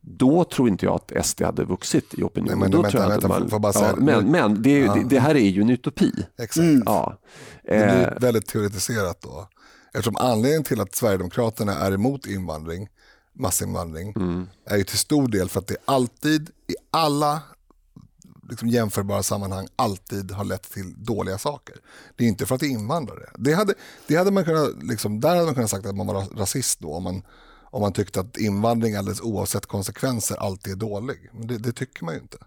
[0.00, 2.58] Då tror inte jag att SD hade vuxit i opinion.
[2.58, 4.94] men, då vänta, tror jag vänta, man, bara säga, ja, men, men det, ja.
[4.94, 6.12] det, det, här är ju en utopi.
[6.38, 6.56] Exakt.
[6.56, 6.82] Mm.
[6.86, 7.18] Ja.
[7.62, 8.20] Det blir eh.
[8.20, 9.48] väldigt teoretiserat då.
[9.94, 12.88] Eftersom anledningen till att Sverigedemokraterna är emot invandring
[13.34, 14.48] massinvandring mm.
[14.64, 17.42] är ju till stor del för att det alltid i alla
[18.48, 21.76] liksom jämförbara sammanhang alltid har lett till dåliga saker.
[22.16, 23.30] Det är inte för att det är invandrare.
[23.38, 23.74] Det hade,
[24.06, 26.94] det hade man kunnat, liksom, där hade man kunnat sagt att man var rasist då
[26.94, 27.22] om man,
[27.70, 31.30] om man tyckte att invandring alldeles oavsett konsekvenser alltid är dålig.
[31.32, 32.38] Men det, det tycker man ju inte.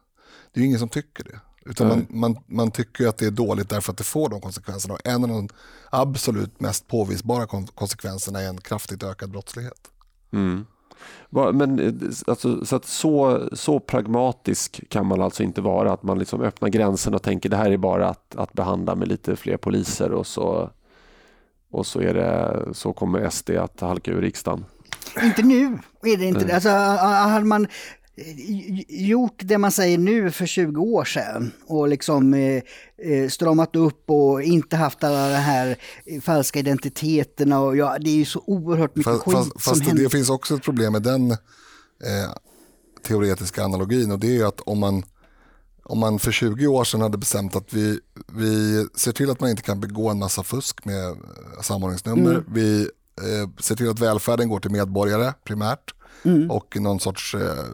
[0.54, 1.40] Det är ju ingen som tycker det.
[1.70, 4.94] Utan man, man, man, tycker att det är dåligt därför att det får de konsekvenserna.
[4.94, 5.50] Och en av de
[5.90, 9.92] absolut mest påvisbara konsekvenserna är en kraftigt ökad brottslighet.
[10.32, 10.66] Mm.
[11.30, 11.94] Men eh,
[12.28, 17.14] alltså, så, så, så, pragmatisk kan man alltså inte vara att man liksom öppnar gränsen
[17.14, 20.70] och tänker det här är bara att, att behandla med lite fler poliser och så,
[21.72, 24.66] och så, är det, så kommer SD att halka ur riksdagen.
[25.24, 26.56] Inte nu, är det inte.
[26.56, 27.68] Alltså, hade man
[28.88, 32.62] gjort det man säger nu för 20 år sedan och liksom eh,
[32.98, 35.78] eh, stramat upp och inte haft alla de här
[36.22, 39.82] falska identiteterna och ja, det är ju så oerhört mycket fast, skit fast, som fast
[39.84, 40.04] händer.
[40.04, 41.38] det finns också ett problem med den eh,
[43.08, 45.04] teoretiska analogin och det är ju att om man
[45.84, 49.50] om man för 20 år sedan hade bestämt att vi, vi ser till att man
[49.50, 51.18] inte kan begå en massa fusk med
[51.62, 52.32] samordningsnummer.
[52.32, 52.44] Mm.
[52.54, 52.82] Vi
[53.22, 56.52] eh, ser till att välfärden går till medborgare primärt mm.
[56.52, 57.66] och någon sorts eh,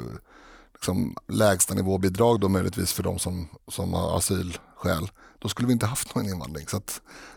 [0.83, 5.85] liksom, lägsta nivåbidrag då möjligtvis för de som, som har asylskäl, då skulle vi inte
[5.85, 6.67] haft någon invandring.
[6.67, 6.81] Så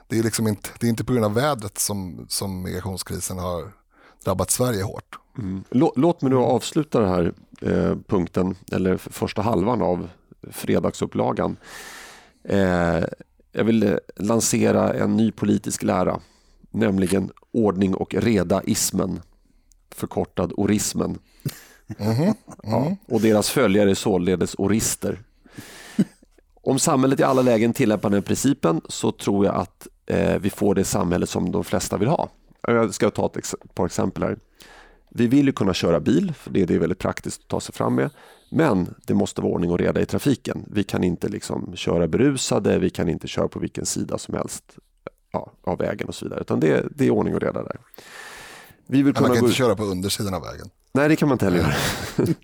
[0.09, 3.73] det, är liksom inte, det är inte på grund av vädret som, som migrationskrisen har
[4.25, 5.19] drabbat Sverige hårt.
[5.39, 5.65] Mm.
[5.95, 7.33] Låt mig nu avsluta den här
[7.63, 10.09] eh, punkten, eller första halvan av
[10.51, 11.57] fredagsupplagan.
[12.45, 13.05] Eh,
[13.53, 16.21] jag vill eh, lansera en ny politisk lära,
[16.71, 19.21] nämligen ordning och reda-ismen,
[19.91, 21.19] förkortad orismen.
[21.99, 22.35] Mm -hmm.
[22.63, 25.19] ja, och deras följare är således orister.
[26.63, 30.75] Om samhället i alla lägen tillämpar den principen så tror jag att eh, vi får
[30.75, 32.29] det samhälle som de flesta vill ha.
[32.63, 34.39] Jag ska ta ett, ex par exempel här.
[35.11, 37.61] Vi vill ju kunna köra bil, för det är, det är väldigt praktiskt att ta
[37.61, 38.11] sig fram med.
[38.51, 40.65] Men det måste vara ordning och reda i trafiken.
[40.71, 44.65] Vi kan inte liksom köra berusade, vi kan inte köra på vilken sida som helst
[45.33, 46.41] ja, av vägen och så vidare.
[46.41, 47.77] Utan det, det är ordning och reda där.
[48.87, 49.47] Vi vill kunna man kan gå...
[49.47, 50.71] inte köra på undersidan av vägen.
[50.93, 51.75] Nej, det kan man inte heller göra.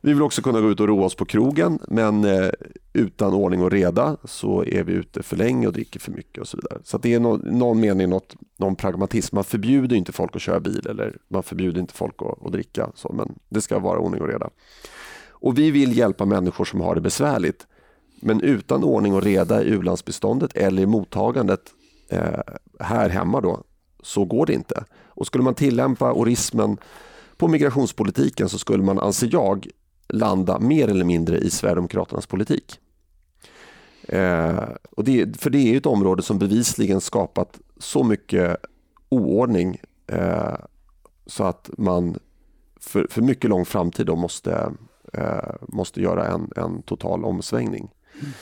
[0.00, 2.50] vi vill också kunna gå ut och roa oss på krogen, men eh,
[2.92, 6.48] utan ordning och reda så är vi ute för länge och dricker för mycket och
[6.48, 6.78] så vidare.
[6.84, 9.36] Så det är no någon mening något, någon pragmatism.
[9.36, 12.90] Man förbjuder inte folk att köra bil eller man förbjuder inte folk att, att dricka,
[12.94, 14.50] så, men det ska vara ordning och reda.
[15.28, 17.66] Och vi vill hjälpa människor som har det besvärligt.
[18.20, 21.60] Men utan ordning och reda i ulandsbeståndet eller i mottagandet
[22.08, 22.40] eh,
[22.80, 23.62] här hemma då,
[24.02, 24.84] så går det inte.
[25.16, 26.76] Och skulle man tillämpa orismen
[27.36, 29.68] på migrationspolitiken så skulle man, anser jag,
[30.08, 32.80] landa mer eller mindre i Sverigedemokraternas politik.
[34.08, 38.56] Eh, och det, för det är ett område som bevisligen skapat så mycket
[39.08, 40.54] oordning eh,
[41.26, 42.18] så att man
[42.80, 44.72] för, för mycket lång framtid då måste,
[45.12, 47.90] eh, måste göra en, en total omsvängning.
[48.20, 48.32] Mm.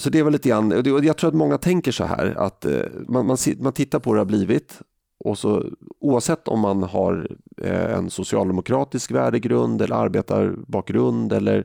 [0.00, 2.64] Så det är väl lite grann, och jag tror att många tänker så här att
[2.64, 4.80] eh, man, man, man tittar på hur det har blivit
[5.24, 5.64] och så,
[6.00, 7.28] oavsett om man har
[7.62, 11.64] eh, en socialdemokratisk värdegrund eller arbetarbakgrund eller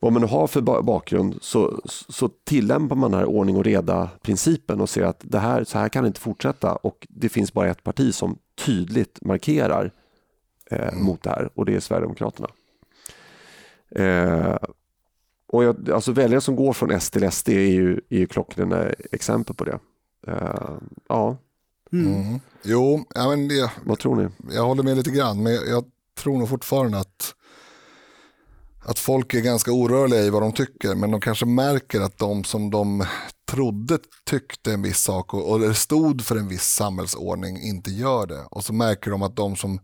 [0.00, 4.80] vad man nu har för bakgrund så, så tillämpar man den här ordning och reda-principen
[4.80, 7.70] och ser att det här, så här kan det inte fortsätta och det finns bara
[7.70, 9.90] ett parti som tydligt markerar
[10.70, 11.04] eh, mm.
[11.04, 12.48] mot det här och det är Sverigedemokraterna.
[13.90, 14.56] Eh,
[15.46, 18.84] och jag, alltså väljare som går från S till SD är ju, är ju klockrena
[19.12, 19.78] exempel på det.
[20.26, 20.70] Eh,
[21.08, 21.36] ja.
[21.92, 22.14] Mm.
[22.14, 22.40] Mm.
[22.62, 24.54] Jo, ja, men det, vad tror ni?
[24.54, 25.84] Jag håller med lite grann, men jag, jag
[26.18, 27.34] tror nog fortfarande att,
[28.84, 32.44] att folk är ganska orörliga i vad de tycker, men de kanske märker att de
[32.44, 33.04] som de
[33.50, 38.44] trodde tyckte en viss sak och, och stod för en viss samhällsordning inte gör det.
[38.50, 39.80] Och så märker de att de som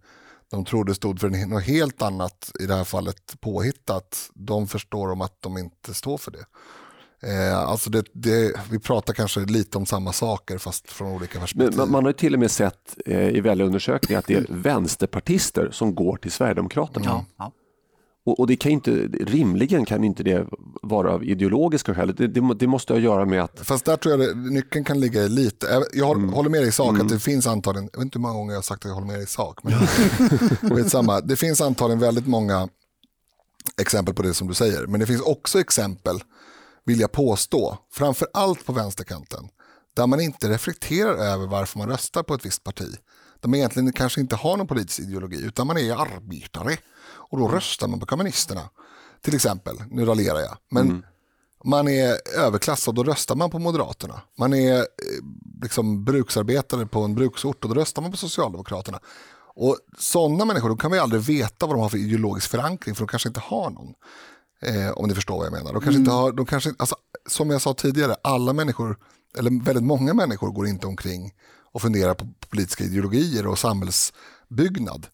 [0.51, 5.21] de trodde stod för något helt annat, i det här fallet påhittat, de förstår om
[5.21, 6.45] att de inte står för det.
[7.23, 11.79] Eh, alltså det, det, vi pratar kanske lite om samma saker fast från olika perspektiv.
[11.79, 15.95] Men man har till och med sett eh, i väljarundersökningar att det är vänsterpartister som
[15.95, 17.07] går till Sverigedemokraterna.
[17.07, 17.53] Ja, ja.
[18.25, 20.47] Och, och, det kan inte, rimligen kan inte det
[20.83, 22.15] vara av ideologiska skäl.
[22.15, 23.61] Det, det, det måste ha att göra med att...
[23.61, 25.83] Fast där tror jag det, nyckeln kan ligga i lite.
[25.93, 26.33] Jag mm.
[26.33, 27.01] håller med dig i sak mm.
[27.03, 28.95] att det finns antagligen, jag vet inte hur många gånger jag har sagt att jag
[28.95, 31.21] håller med dig i sak, men samma.
[31.21, 32.69] det finns antagligen väldigt många
[33.81, 34.87] exempel på det som du säger.
[34.87, 36.21] Men det finns också exempel,
[36.85, 39.49] vill jag påstå, framför allt på vänsterkanten,
[39.95, 42.97] där man inte reflekterar över varför man röstar på ett visst parti.
[43.41, 46.77] Där man egentligen kanske inte har någon politisk ideologi, utan man är arbetare
[47.31, 48.71] och då röstar man på kommunisterna.
[49.21, 50.57] Till exempel, nu raljerar jag.
[50.71, 51.03] Men mm.
[51.65, 54.21] man är överklass och då röstar man på Moderaterna.
[54.39, 54.85] Man är eh,
[55.63, 59.01] liksom bruksarbetare på en bruksort och då röstar man på Socialdemokraterna.
[59.55, 63.05] Och sådana människor, då kan vi aldrig veta vad de har för ideologisk förankring för
[63.05, 63.95] de kanske inte har någon.
[64.63, 65.73] Eh, om ni förstår vad jag menar.
[65.73, 66.01] De kanske mm.
[66.01, 66.97] inte har, de kanske, alltså,
[67.29, 68.97] som jag sa tidigare, alla människor,
[69.39, 71.33] eller väldigt många människor går inte omkring
[71.73, 75.07] och funderar på politiska ideologier och samhällsbyggnad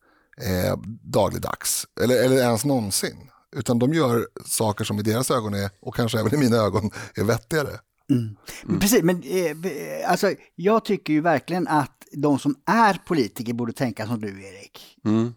[0.43, 3.17] eh, dagligdags, eller, eller ens någonsin.
[3.57, 6.91] Utan de gör saker som i deras ögon är, och kanske även i mina ögon,
[7.15, 7.81] är vettigare.
[8.11, 8.37] Mm.
[8.65, 8.81] Mm.
[8.81, 14.07] Precis, men eh, alltså, jag tycker ju verkligen att de som är politiker borde tänka
[14.07, 14.99] som du Erik.
[15.05, 15.35] Mm.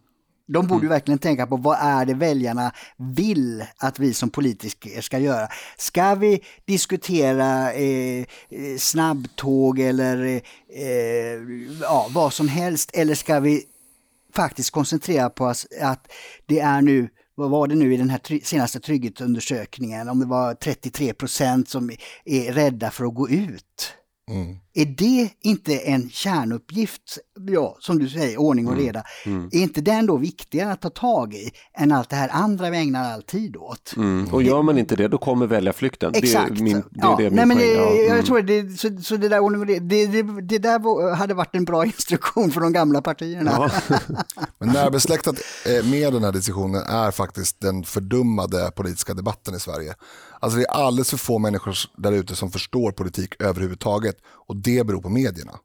[0.53, 0.89] De borde mm.
[0.89, 5.47] verkligen tänka på vad är det väljarna vill att vi som politiker ska göra.
[5.77, 8.25] Ska vi diskutera eh, eh
[8.77, 10.41] snabbtåg eller
[10.75, 13.63] eh, ja, vad som helst eller ska vi
[14.35, 15.47] faktiskt koncentrera på
[15.81, 16.11] att
[16.45, 20.53] det är nu vad var det nu i den här senaste trygghetsundersökningen, om det var
[20.53, 21.91] 33 procent som
[22.25, 23.93] är rädda för att gå ut.
[24.29, 24.55] Mm.
[24.73, 28.85] Är det inte en kärnuppgift, ja, som du säger, ordning och mm.
[28.85, 29.49] reda, mm.
[29.51, 32.77] är inte den då viktigare att ta tag i än allt det här andra vi
[32.77, 33.93] ägnar all tid åt?
[33.97, 34.33] Mm.
[34.33, 36.11] Och gör man inte det, då kommer väljarflykten.
[36.15, 36.53] Exakt.
[36.53, 37.15] Det är min, det ja.
[37.17, 37.69] det min Nej, men poäng.
[37.75, 37.93] Ja.
[37.93, 38.25] Jag mm.
[38.25, 41.55] tror det, så, så det där ordning och reda, det, det, det, där hade varit
[41.55, 43.51] en bra instruktion för de gamla partierna.
[43.51, 43.69] Ja.
[44.59, 49.95] men närbesläktat eh, med den här diskussionen är faktiskt den fördummade politiska debatten i Sverige.
[50.39, 54.87] Alltså det är alldeles för få människor där ute som förstår politik överhuvudtaget och det
[54.87, 55.59] beror på medierna.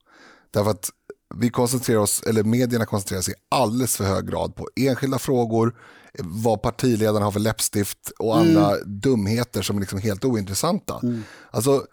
[0.50, 0.90] Därför att
[1.37, 5.74] vi koncentrerar oss, eller medierna koncentrerar sig i alldeles för hög grad på enskilda frågor,
[6.18, 9.00] vad partiledarna har för läppstift och andra mm.
[9.00, 11.00] dumheter som är liksom helt ointressanta.
[11.02, 11.22] Mm.
[11.50, 11.87] Alltså,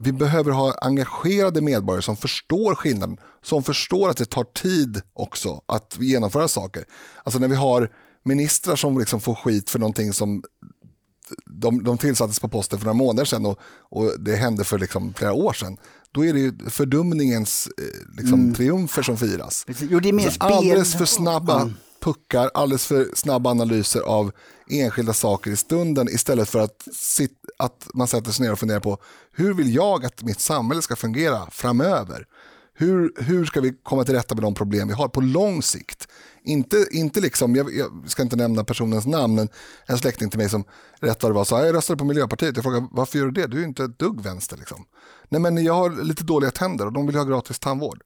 [0.00, 5.62] vi behöver ha engagerade medborgare som förstår skillnaden, som förstår att det tar tid också
[5.66, 6.84] att genomföra saker.
[7.22, 7.90] Alltså när vi har
[8.24, 10.42] ministrar som liksom får skit för någonting som
[11.46, 13.58] de, de tillsattes på posten för några månader sedan och,
[13.90, 15.76] och det hände för liksom flera år sedan.
[16.12, 18.54] Då är det ju fördumningens eh, liksom, mm.
[18.54, 19.66] triumfer som firas.
[19.80, 20.52] Jo, det är mer spel.
[20.52, 21.74] Alldeles för snabba mm.
[22.00, 24.32] puckar, alldeles för snabba analyser av
[24.70, 28.80] enskilda saker i stunden istället för att, sit, att man sätter sig ner och funderar
[28.80, 28.98] på
[29.32, 32.26] hur vill jag att mitt samhälle ska fungera framöver?
[32.76, 36.08] Hur, hur ska vi komma till rätta med de problem vi har på lång sikt?
[36.44, 39.48] Inte, inte liksom, jag, jag, ska inte nämna personens namn, men
[39.86, 40.64] en släkting till mig som
[41.00, 42.56] rätt vad det var sa, jag röstade på Miljöpartiet.
[42.56, 43.46] Jag frågade, varför gör du det?
[43.46, 44.56] Du är inte ett dugg vänster.
[44.56, 44.84] Liksom.
[45.28, 48.02] Nej men jag har lite dåliga tänder och de vill ha gratis tandvård.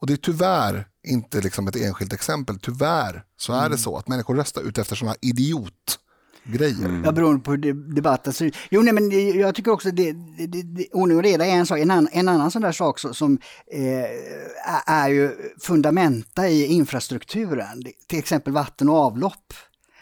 [0.00, 2.58] Och det är tyvärr inte liksom ett enskilt exempel.
[2.58, 3.72] Tyvärr så är mm.
[3.72, 5.98] det så att människor röstar ut efter sådana idiot
[6.44, 6.84] grejer.
[6.84, 7.04] Mm.
[7.04, 7.56] Ja, beroende på
[7.94, 8.32] debatten.
[8.32, 11.66] Så, jo, nej, men jag tycker också det, det, det, ordning och reda är en
[11.66, 11.78] sak.
[11.78, 13.38] En, annan, en annan sån där sak som, som
[13.72, 15.30] eh, är ju
[15.62, 19.54] fundamenta i infrastrukturen, till exempel vatten och avlopp.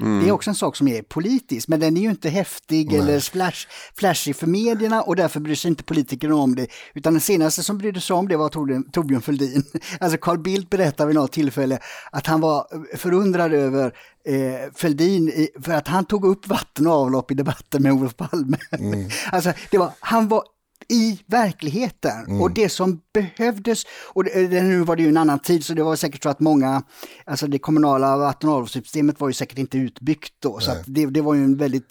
[0.02, 0.22] Mm.
[0.22, 3.00] Det är också en sak som är politisk, men den är ju inte häftig Nej.
[3.00, 6.66] eller flash, flashig för medierna och därför bryr sig inte politikerna om det.
[6.94, 8.48] Utan den senaste som brydde sig om det var
[8.92, 9.64] Torbjörn Fälldin.
[10.00, 11.78] Alltså Carl Bildt berättade vid något tillfälle
[12.12, 13.92] att han var förundrad över
[14.26, 18.56] eh, Fälldin för att han tog upp vatten och avlopp i debatten med Olof Palme.
[18.78, 19.08] Mm.
[19.32, 20.44] Alltså, det var, han var
[20.92, 22.24] i verkligheten.
[22.26, 22.42] Mm.
[22.42, 23.82] Och det som behövdes,
[24.14, 26.40] och det, nu var det ju en annan tid så det var säkert så att
[26.40, 26.82] många,
[27.26, 30.60] alltså det kommunala vatten och avloppssystemet var ju säkert inte utbyggt då.
[30.60, 31.90] Så det, det, var ju en väldigt...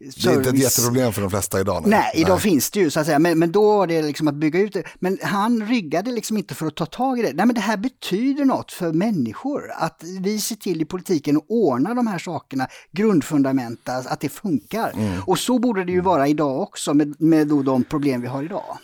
[0.00, 0.24] Service...
[0.24, 1.82] Det är inte ett jätteproblem för de flesta idag.
[1.86, 2.40] Nej, nej idag nej.
[2.40, 4.72] finns det ju så att säga, men, men då var det liksom att bygga ut
[4.72, 4.82] det.
[4.94, 7.32] Men han ryggade liksom inte för att ta tag i det.
[7.32, 11.44] Nej men det här betyder något för människor, att vi ser till i politiken att
[11.48, 14.92] ordna de här sakerna, grundfundamenta, att det funkar.
[14.94, 15.20] Mm.
[15.26, 18.37] Och så borde det ju vara idag också med, med då de problem vi har
[18.44, 18.78] idag.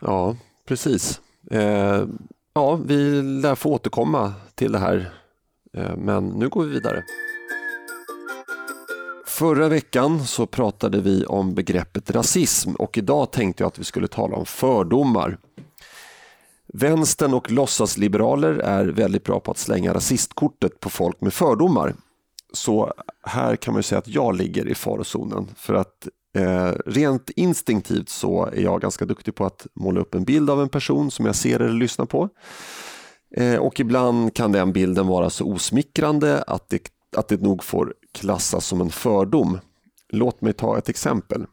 [0.00, 1.20] Ja, precis.
[1.50, 2.04] Eh,
[2.54, 5.12] ja, vi lär få återkomma till det här,
[5.72, 7.04] eh, men nu går vi vidare.
[9.26, 14.08] Förra veckan så pratade vi om begreppet rasism och idag tänkte jag att vi skulle
[14.08, 15.38] tala om fördomar.
[16.72, 21.94] Vänstern och låtsasliberaler är väldigt bra på att slänga rasistkortet på folk med fördomar.
[22.52, 28.08] Så här kan man säga att jag ligger i farozonen för att Eh, rent instinktivt
[28.08, 31.26] så är jag ganska duktig på att måla upp en bild av en person som
[31.26, 32.28] jag ser eller lyssnar på.
[33.36, 36.80] Eh, och ibland kan den bilden vara så osmickrande att det,
[37.16, 39.58] att det nog får klassas som en fördom.
[40.08, 41.46] Låt mig ta ett exempel.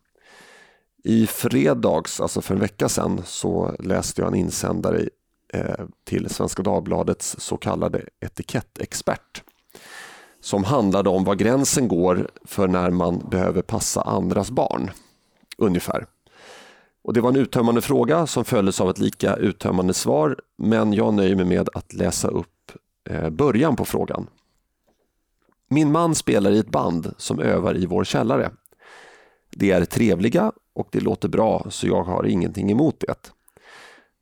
[1.03, 5.09] I fredags, alltså för en vecka sedan, så läste jag en insändare
[5.53, 9.43] eh, till Svenska Dagbladets så kallade etikettexpert
[10.41, 14.91] som handlade om var gränsen går för när man behöver passa andras barn.
[15.57, 16.05] Ungefär.
[17.03, 21.13] Och Det var en uttömmande fråga som följdes av ett lika uttömmande svar men jag
[21.13, 22.71] nöjer mig med att läsa upp
[23.09, 24.27] eh, början på frågan.
[25.69, 28.51] Min man spelar i ett band som övar i vår källare.
[29.49, 33.31] Det är trevliga och det låter bra så jag har ingenting emot det.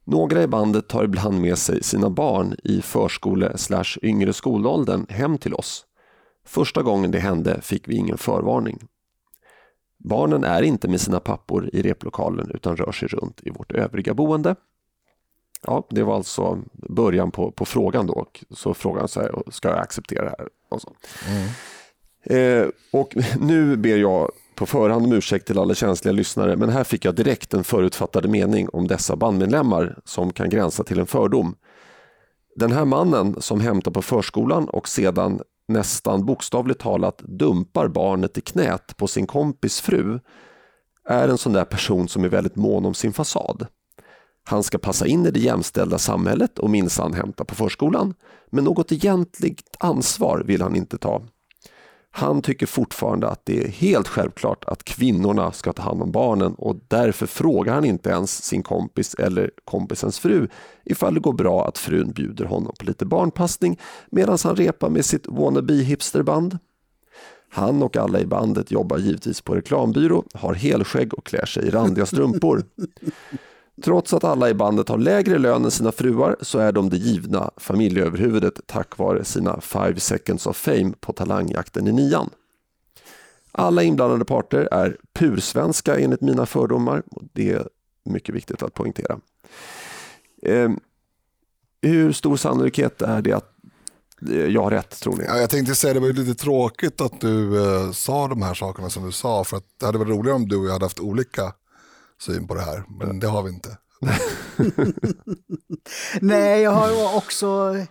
[0.04, 3.56] Några i bandet tar ibland med sig sina barn i förskole
[4.02, 5.86] yngre skolåldern hem till oss.
[6.46, 8.80] Första gången det hände fick vi ingen förvarning.
[9.98, 14.14] Barnen är inte med sina pappor i replokalen utan rör sig runt i vårt övriga
[14.14, 14.56] boende.
[15.62, 18.26] Ja, det var alltså början på, på frågan då.
[18.50, 20.48] Så frågan så här, ska jag acceptera det här?
[20.70, 20.82] Och.
[21.30, 21.48] Mm.
[22.24, 26.84] Eh, och nu ber jag på förhand om ursäkt till alla känsliga lyssnare men här
[26.84, 31.56] fick jag direkt en förutfattade mening om dessa bandmedlemmar som kan gränsa till en fördom.
[32.56, 38.42] Den här mannen som hämtar på förskolan och sedan nästan bokstavligt talat dumpar barnet i
[38.42, 40.20] knät på sin kompis fru
[41.10, 43.68] är en sån där person som är väldigt mån om sin fasad.
[44.44, 48.14] Han ska passa in i det jämställda samhället och minsann hämta på förskolan
[48.52, 51.22] men något egentligt ansvar vill han inte ta.
[52.18, 56.54] Han tycker fortfarande att det är helt självklart att kvinnorna ska ta hand om barnen
[56.54, 60.48] och därför frågar han inte ens sin kompis eller kompisens fru
[60.86, 65.06] ifall det går bra att frun bjuder honom på lite barnpassning medan han repar med
[65.06, 66.58] sitt wannabe hipsterband.
[67.50, 71.70] Han och alla i bandet jobbar givetvis på reklambyrå, har helskägg och klär sig i
[71.70, 72.64] randiga strumpor.
[73.84, 76.98] Trots att alla i bandet har lägre lön än sina fruar så är de det
[76.98, 82.30] givna familjeöverhuvudet tack vare sina five seconds of fame på talangjakten i nian.
[83.52, 87.68] Alla inblandade parter är pursvenska enligt mina fördomar och det är
[88.06, 89.20] mycket viktigt att poängtera.
[90.42, 90.70] Eh,
[91.82, 93.52] hur stor sannolikhet är det att
[94.30, 95.24] eh, jag har rätt tror ni?
[95.24, 98.90] Ja, jag tänkte säga det var lite tråkigt att du eh, sa de här sakerna
[98.90, 101.00] som du sa för att det hade varit roligare om du och jag hade haft
[101.00, 101.54] olika
[102.22, 103.78] syn på det här, men det har vi inte.
[106.22, 107.86] Nej, jag har också eh,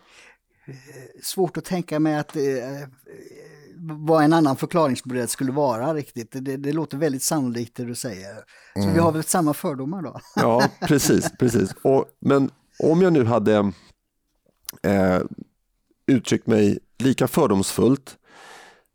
[1.22, 2.42] svårt att tänka mig att eh,
[3.78, 6.28] vad en annan förklaringsmodell skulle vara riktigt.
[6.32, 8.34] Det, det, låter väldigt sannolikt det du säger.
[8.74, 8.94] Så mm.
[8.94, 10.20] vi har väl samma fördomar då?
[10.36, 11.32] ja, precis.
[11.38, 11.74] precis.
[11.82, 13.72] Och, men om jag nu hade
[14.82, 15.20] eh,
[16.06, 18.16] uttryckt mig lika fördomsfullt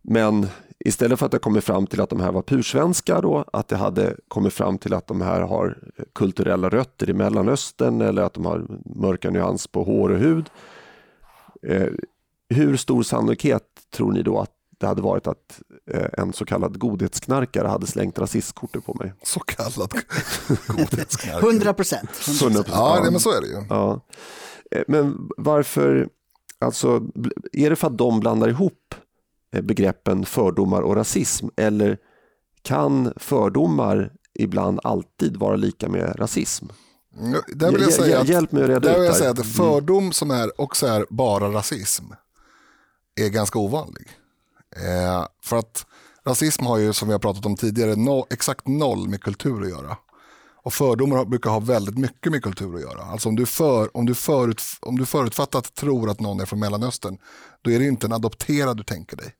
[0.01, 0.47] men
[0.85, 3.75] istället för att det kommit fram till att de här var pursvenskar då, att det
[3.75, 5.77] hade kommit fram till att de här har
[6.15, 8.65] kulturella rötter i Mellanöstern eller att de har
[8.95, 10.49] mörka nyans på hår och hud.
[11.67, 11.87] Eh,
[12.49, 13.63] hur stor sannolikhet
[13.93, 15.61] tror ni då att det hade varit att
[15.91, 19.13] eh, en så kallad godhetsknarkare hade slängt rasistkortet på mig?
[19.23, 19.91] Så kallad
[20.67, 21.49] godhetsknarkare?
[21.49, 22.09] 100 procent.
[23.03, 23.65] Ja, men så är det ju.
[23.69, 24.01] Ja.
[24.71, 26.09] Eh, men varför,
[26.59, 27.01] alltså,
[27.51, 28.95] är det för att de blandar ihop
[29.51, 31.47] begreppen fördomar och rasism?
[31.57, 31.97] Eller
[32.61, 36.65] kan fördomar ibland alltid vara lika med rasism?
[37.47, 39.49] Där vill jag säga att, Hjälp mig att reda där vill jag säga att mm.
[39.49, 42.05] fördom som är också är bara rasism
[43.15, 44.09] är ganska ovanlig.
[44.75, 45.85] Eh, för att
[46.25, 49.69] rasism har ju som vi har pratat om tidigare no, exakt noll med kultur att
[49.69, 49.97] göra.
[50.69, 53.01] Och fördomar brukar ha väldigt mycket med kultur att göra.
[53.01, 56.59] Alltså om du, för, om du, förut, om du förutfattat tror att någon är från
[56.59, 57.17] Mellanöstern,
[57.61, 59.33] då är det inte en adopterad du tänker dig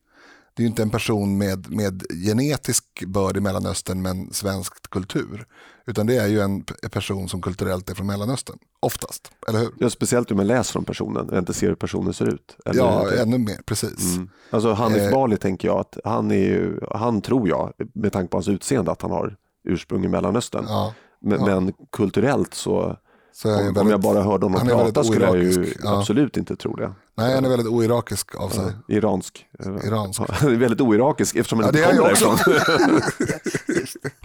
[0.60, 5.46] det är inte en person med, med genetisk börd i Mellanöstern men svensk kultur.
[5.88, 9.32] Utan det är ju en person som kulturellt är från Mellanöstern, oftast.
[9.48, 9.72] Eller hur?
[9.78, 12.58] Ja, speciellt om man läser om personen och inte ser hur personen ser ut.
[12.66, 14.16] Eller ja, ännu mer, precis.
[14.16, 14.30] Mm.
[14.50, 18.32] Alltså Hanif eh, Bali tänker jag att han är ju, han tror jag, med tanke
[18.32, 20.66] på hans utseende, att han har ursprung i Mellanöstern.
[20.68, 21.60] Ja, men, ja.
[21.60, 22.98] men kulturellt så
[23.46, 26.00] om, väldigt, om jag bara hörde honom prata skulle jag ju ja.
[26.00, 26.94] absolut inte tro det.
[27.18, 28.66] Nej, han är väldigt oirakisk av sig.
[28.88, 29.46] Ja, iransk.
[29.84, 30.22] Iransk.
[30.30, 32.38] Han är väldigt oirakisk eftersom han ja, inte kommer därifrån.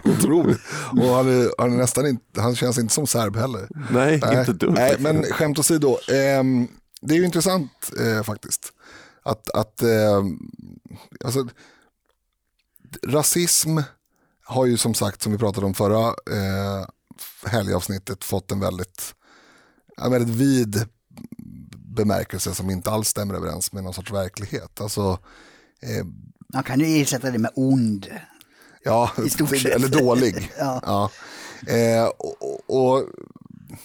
[0.17, 0.59] Otroligt.
[0.91, 3.67] Och han, är, han, är nästan inte, han känns inte som serb heller.
[3.91, 4.39] Nej, Nej.
[4.39, 4.73] inte dumt.
[4.77, 5.89] Nej, men skämt åsido.
[5.89, 6.43] Eh,
[7.01, 8.73] det är ju intressant eh, faktiskt.
[9.23, 10.23] Att, att eh,
[11.25, 11.47] alltså,
[13.07, 13.79] rasism
[14.45, 16.87] har ju som sagt, som vi pratade om förra eh,
[17.45, 19.15] helgavsnittet fått en väldigt,
[19.97, 20.85] en väldigt vid
[21.95, 24.81] bemärkelse som inte alls stämmer överens med någon sorts verklighet.
[24.81, 25.19] Alltså,
[25.81, 26.05] eh,
[26.53, 28.07] Man kan ju ersätta det med ond.
[28.83, 30.51] Ja, eller dålig.
[30.59, 30.81] Ja.
[30.85, 31.09] ja.
[31.73, 33.03] Eh, och, och,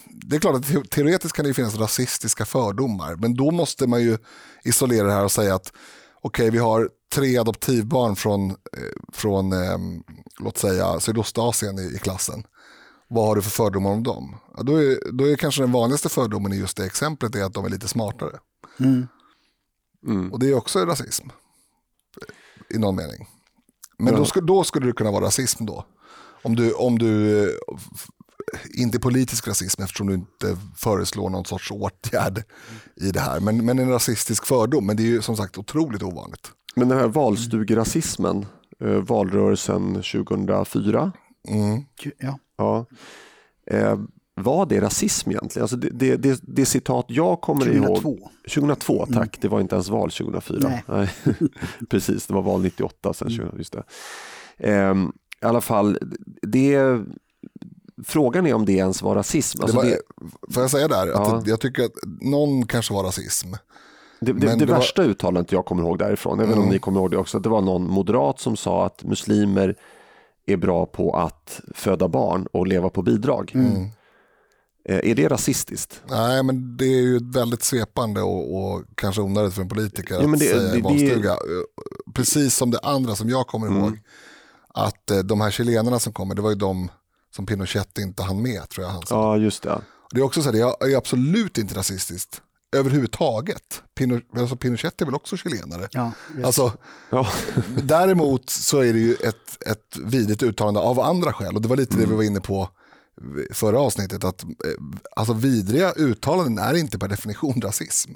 [0.07, 4.03] det är klart att te- teoretiskt kan det finnas rasistiska fördomar, men då måste man
[4.03, 4.19] ju
[4.65, 5.73] isolera det här och säga att
[6.21, 8.57] okej, vi har tre adoptivbarn från, eh,
[9.13, 9.79] från eh,
[10.45, 12.45] låt säga Sydostasien i, i klassen.
[13.09, 14.36] Vad har du för fördomar om dem?
[14.57, 17.55] Ja, då, är, då är kanske den vanligaste fördomen i just det exemplet är att
[17.55, 18.38] de är lite smartare.
[18.80, 19.07] Mm.
[20.07, 20.32] Mm.
[20.32, 21.28] Och det är också rasism.
[22.74, 23.28] I någon mening.
[23.99, 24.18] Men Ja.
[24.18, 25.84] då, skulle, då skulle det kunna vara rasism då.
[26.43, 27.55] Om du, om du eh,
[28.74, 32.43] inte politisk rasism eftersom du inte föreslår någon sorts åtgärd
[32.97, 33.41] i det här.
[33.41, 34.86] Men, men en rasistisk fördom.
[34.86, 36.51] Men det är ju som sagt otroligt ovanligt.
[36.74, 38.47] Men den här valstugerasismen,
[38.81, 41.12] valrörelsen 2004,
[41.49, 41.83] Mm.
[42.18, 42.39] Ja.
[42.57, 42.87] ja,
[43.66, 43.99] eh,
[44.35, 45.62] var det rasism egentligen?
[45.64, 48.31] Alltså det, det, det, det citat jag kommer ihåg 2002.
[48.55, 49.39] 2002, tack.
[49.41, 50.72] Det var inte ens val 2004.
[50.89, 51.11] Nej.
[51.91, 53.85] Precis, det var val 98 sen 20, just det.
[54.59, 55.12] Ehm,
[55.43, 55.99] I alla fall,
[56.43, 57.01] det,
[58.05, 59.62] frågan är om det ens var rasism.
[59.62, 61.07] Alltså det var, det, Får jag säga där?
[61.07, 61.37] Ja.
[61.37, 63.55] Att jag tycker att någon kanske var rasism.
[64.21, 66.71] Det, det, det det var- värsta uttalandet jag kommer ihåg därifrån, även om Mm.
[66.71, 69.77] ni kommer ihåg det också, det var någon moderat som sa att muslimer
[70.47, 73.53] är bra på att föda barn och leva på bidrag.
[73.55, 73.85] Mm.
[74.89, 76.03] Eh, Är det rasistiskt?
[76.11, 80.21] Nej, men det är ju väldigt svepande och, och kanske onödigt för en politiker Ja,
[80.21, 81.37] men att det- säga det- i valstuga.
[82.14, 83.79] Precis som det andra som jag kommer Mm.
[83.83, 83.99] ihåg.
[84.75, 86.89] Att eh, de här chilenarna som kommer, det var ju de
[87.37, 89.14] som Pinochet inte hann med tror jag han sa.
[89.16, 89.81] Ja, just det.
[90.11, 92.43] Det är också så här, det är absolut inte rasistiskt
[92.77, 93.83] överhuvudtaget.
[93.99, 95.89] Pino, alltså Pinochet är väl också chilenare?
[95.91, 96.12] Ja.
[96.45, 96.73] Alltså,
[97.11, 97.29] Ja.
[97.83, 101.55] däremot så är det ju ett, ett vidrigt uttalande av andra skäl.
[101.57, 102.05] Och det var lite Mm.
[102.07, 102.68] det vi var inne på
[103.53, 104.25] förra avsnittet.
[104.25, 104.49] Att eh,
[105.16, 108.11] alltså vidriga uttalanden är inte per definition rasism.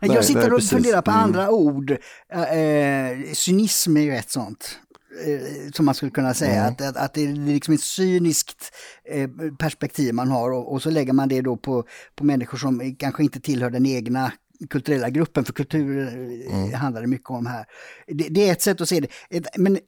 [0.00, 0.70] jag sitter nej, och precis.
[0.70, 1.22] funderar på Mm.
[1.22, 1.90] andra ord.
[2.32, 4.78] Eh, cynism är ju ett sånt.
[5.26, 6.72] Eh, som man skulle kunna säga, Mm.
[6.72, 10.90] att, att, att det är liksom ett cyniskt eh, perspektiv man har och, och så
[10.90, 11.84] lägger man det då på,
[12.14, 14.32] på människor som kanske inte tillhör den egna
[14.70, 16.08] kulturella gruppen, för kultur
[16.50, 17.64] eh, handlar det mycket om här.
[18.06, 19.08] Det, det är ett sätt att se det.
[19.30, 19.78] Ett, men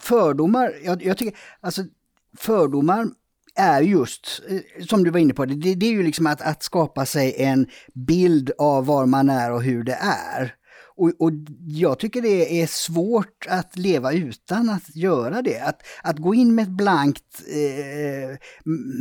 [0.00, 1.82] fördomar, jag, jag tycker, alltså
[2.38, 3.06] fördomar
[3.54, 4.42] är just,
[4.88, 7.34] som du var inne på, det, det, det är ju liksom att, att skapa sig
[7.38, 9.98] en bild av var man är och hur det
[10.34, 10.54] är.
[10.96, 11.32] Och, och
[11.66, 15.60] jag tycker det är svårt att leva utan att göra det.
[15.60, 18.38] Att, att gå in med ett blankt eh,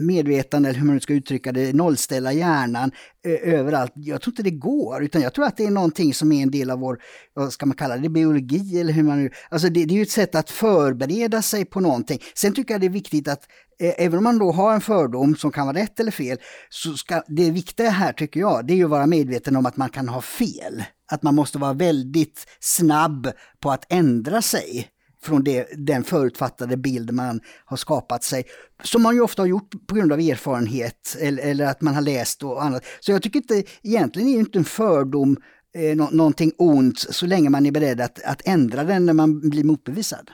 [0.06, 2.92] medvetande, eller hur man nu ska uttrycka det, nollställa hjärnan
[3.26, 3.92] eh, överallt.
[3.96, 6.52] Jag tror inte det går, utan jag tror att det är någonting som är en
[6.52, 7.00] del av vår,
[7.34, 9.32] vad ska man kalla det, biologi eller hur man nu...
[9.50, 12.20] Alltså det, det är ju ett sätt att förbereda sig på någonting.
[12.36, 13.48] Sen tycker jag det är viktigt att
[13.80, 16.38] även om man då har en fördom som kan vara rätt eller fel,
[16.70, 19.78] så ska det viktiga här tycker jag, det är ju att vara medveten om att
[19.78, 20.84] man kan ha fel.
[21.12, 24.90] Att man måste vara väldigt snabb på att ändra sig
[25.24, 28.44] från det, den förutfattade bild man har skapat sig.
[28.84, 32.02] Som man ju ofta har gjort på grund av erfarenhet eller, eller att man har
[32.02, 32.84] läst och annat.
[33.00, 35.38] Så jag tycker inte, egentligen är ju inte en fördom
[35.76, 39.64] eh, någonting ont så länge man är beredd att, att ändra den när man blir
[39.64, 40.32] motbevisad.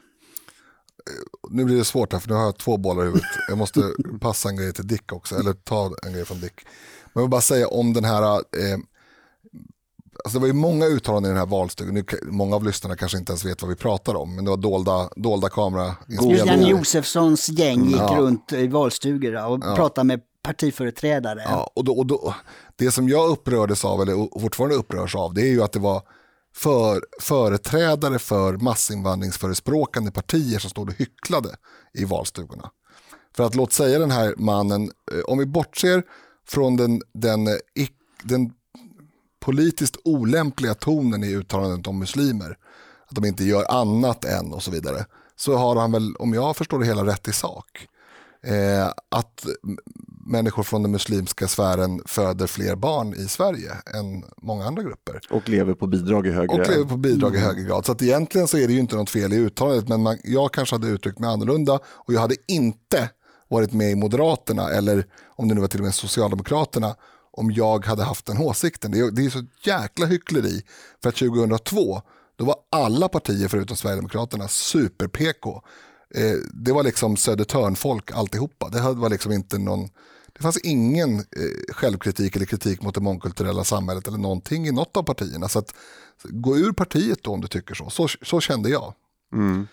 [1.49, 3.27] Nu blir det svårt här för nu har jag två bollar i huvudet.
[3.47, 6.53] Jag måste passa en grej till Dick också, eller ta en grej från Dick.
[7.03, 8.79] Men jag vill bara säga om den här, eh,
[10.23, 11.93] alltså det var ju många uttalanden i den här valstugan.
[11.93, 14.57] Nu, många av lyssnarna kanske inte ens vet vad vi pratar om, men det var
[14.57, 16.45] dolda, dolda Just kamerainspelningar.
[16.45, 18.15] Janne Josefssons gäng gick Ja.
[18.17, 21.41] runt i valstugor ja, och pratade med partiföreträdare.
[21.45, 22.35] Ja, och då, och då,
[22.75, 26.01] det som jag upprördes av, eller fortfarande upprörs av, det är ju att det var
[26.55, 31.55] för, företrädare för massinvandringsförespråkande partier som stod och hycklade
[31.93, 32.71] i valstugorna.
[33.35, 36.03] För att låt säga den här mannen, eh, om vi bortser
[36.47, 37.53] från den, den, eh,
[38.23, 38.53] den
[39.39, 42.57] politiskt olämpliga tonen i uttalandet om muslimer,
[43.07, 46.57] att de inte gör annat än och så vidare, så har han väl, om jag
[46.57, 47.87] förstår det hela rätt i sak,
[48.43, 49.45] eh, att
[50.29, 55.19] människor från den muslimska sfären föder fler barn i Sverige än många andra grupper.
[55.29, 56.61] Och lever på bidrag i högre...
[56.61, 57.85] Och lever på bidrag i högre grad.
[57.85, 60.53] Så att egentligen så är det ju inte något fel i uttalandet, men man, jag
[60.53, 63.09] kanske hade uttryckt mig annorlunda och jag hade inte
[63.47, 65.05] varit med i Moderaterna eller
[65.35, 66.95] om det nu var till och med Socialdemokraterna
[67.31, 68.91] om jag hade haft den åsikten.
[68.91, 70.63] Det är, det är så jäkla hyckleri.
[71.03, 72.01] För att 2002,
[72.35, 75.61] då var alla partier förutom Sverigedemokraterna super-PK.
[76.15, 78.69] Eh, det var liksom Södertörnfolk alltihopa.
[78.69, 79.89] Det var liksom inte någon...
[80.39, 84.97] Det fanns ingen eh, självkritik eller kritik mot det mångkulturella samhället eller någonting i något
[84.97, 85.47] av partierna.
[85.49, 85.73] Så att,
[86.23, 87.89] gå ur partiet då om du tycker så.
[87.89, 88.93] Så, så kände jag.
[89.33, 89.67] Mm.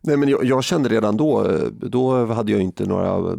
[0.00, 3.36] Nej, men jag, jag kände redan då, eh, då hade jag inte några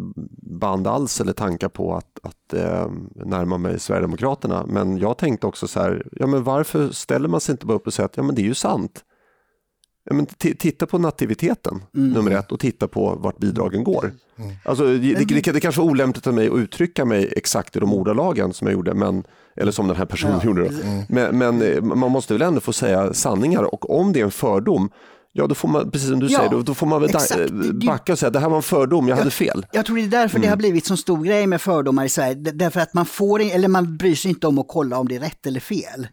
[0.60, 4.66] band alls eller tankar på att, att eh, närma mig Sverigedemokraterna.
[4.66, 7.88] Men jag tänkte också så här, ja men varför ställer man sig inte bara upp
[7.88, 9.04] och säger att ja men det är ju sant.
[10.12, 12.12] Men titta på nativiteten, mm.
[12.12, 14.14] nummer ett, och titta på vart bidragen går.
[14.38, 14.52] Mm.
[14.66, 17.80] Alltså, det, det, det, det kanske var olämpligt av mig att uttrycka mig exakt i
[17.80, 19.24] de ordalagen som jag gjorde, men,
[19.56, 20.48] eller som den här personen ja.
[20.48, 20.68] gjorde.
[20.68, 21.04] Mm.
[21.10, 24.32] Men, men, eh, man måste väl ändå få säga sanningar och om det är en
[24.32, 24.90] fördom,
[25.38, 27.52] Ja, då får man, precis som du ja, säger, då, då, får man väl exakt.
[27.86, 29.66] backa och säga det här var en fördom, jag hade fel.
[29.72, 30.42] Jag tror det är därför mm.
[30.42, 32.34] det har blivit så stor grej med fördomar i Sverige.
[32.36, 35.20] Därför att man får, eller man bryr sig inte om att kolla om det är
[35.20, 36.08] rätt eller fel.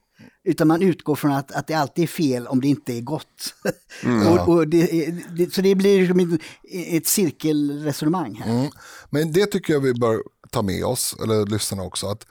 [0.44, 3.54] Utan man utgår från att, att det alltid är fel om det inte är gott.
[4.04, 4.28] Mm.
[4.28, 6.38] och, och det, det, så det blir som
[6.72, 8.52] ett cirkelresonemang här.
[8.52, 8.70] Mm.
[9.10, 12.26] Men det tycker jag vi bör ta med oss, eller lyssnarna också, att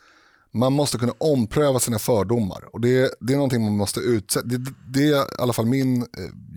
[0.54, 2.70] man måste kunna ompröva sina fördomar.
[2.74, 4.48] Och det, det är någonting man måste utsätta.
[4.48, 6.08] Det, det, är i alla fall min eh,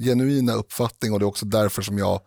[0.05, 2.21] genuina uppfattning och det är också därför som jag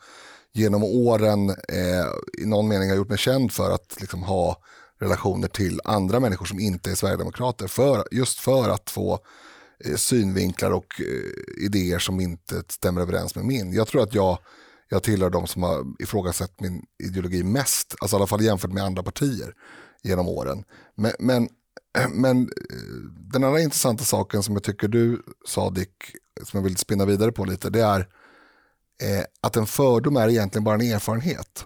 [0.53, 2.07] genom åren eh,
[2.43, 4.57] i någon mening har gjort mig känd för att liksom, ha
[4.99, 7.67] relationer till andra människor som inte är sverigedemokrater.
[7.67, 9.19] För, just för att få
[9.85, 13.73] eh, synvinklar och eh, idéer som inte stämmer överens med min.
[13.73, 14.37] Jag tror att jag,
[14.89, 18.83] jag tillhör de som har ifrågasatt min ideologi mest, alltså i alla fall jämfört med
[18.83, 19.53] andra partier
[20.03, 20.63] genom åren.
[20.95, 21.49] Men, men,
[22.11, 22.77] men eh,
[23.33, 25.95] den andra intressanta saken som jag tycker du sa Dick,
[26.43, 27.99] som jag vill spinna vidare på lite, det är
[29.03, 31.65] eh, att en fördom är egentligen bara en erfarenhet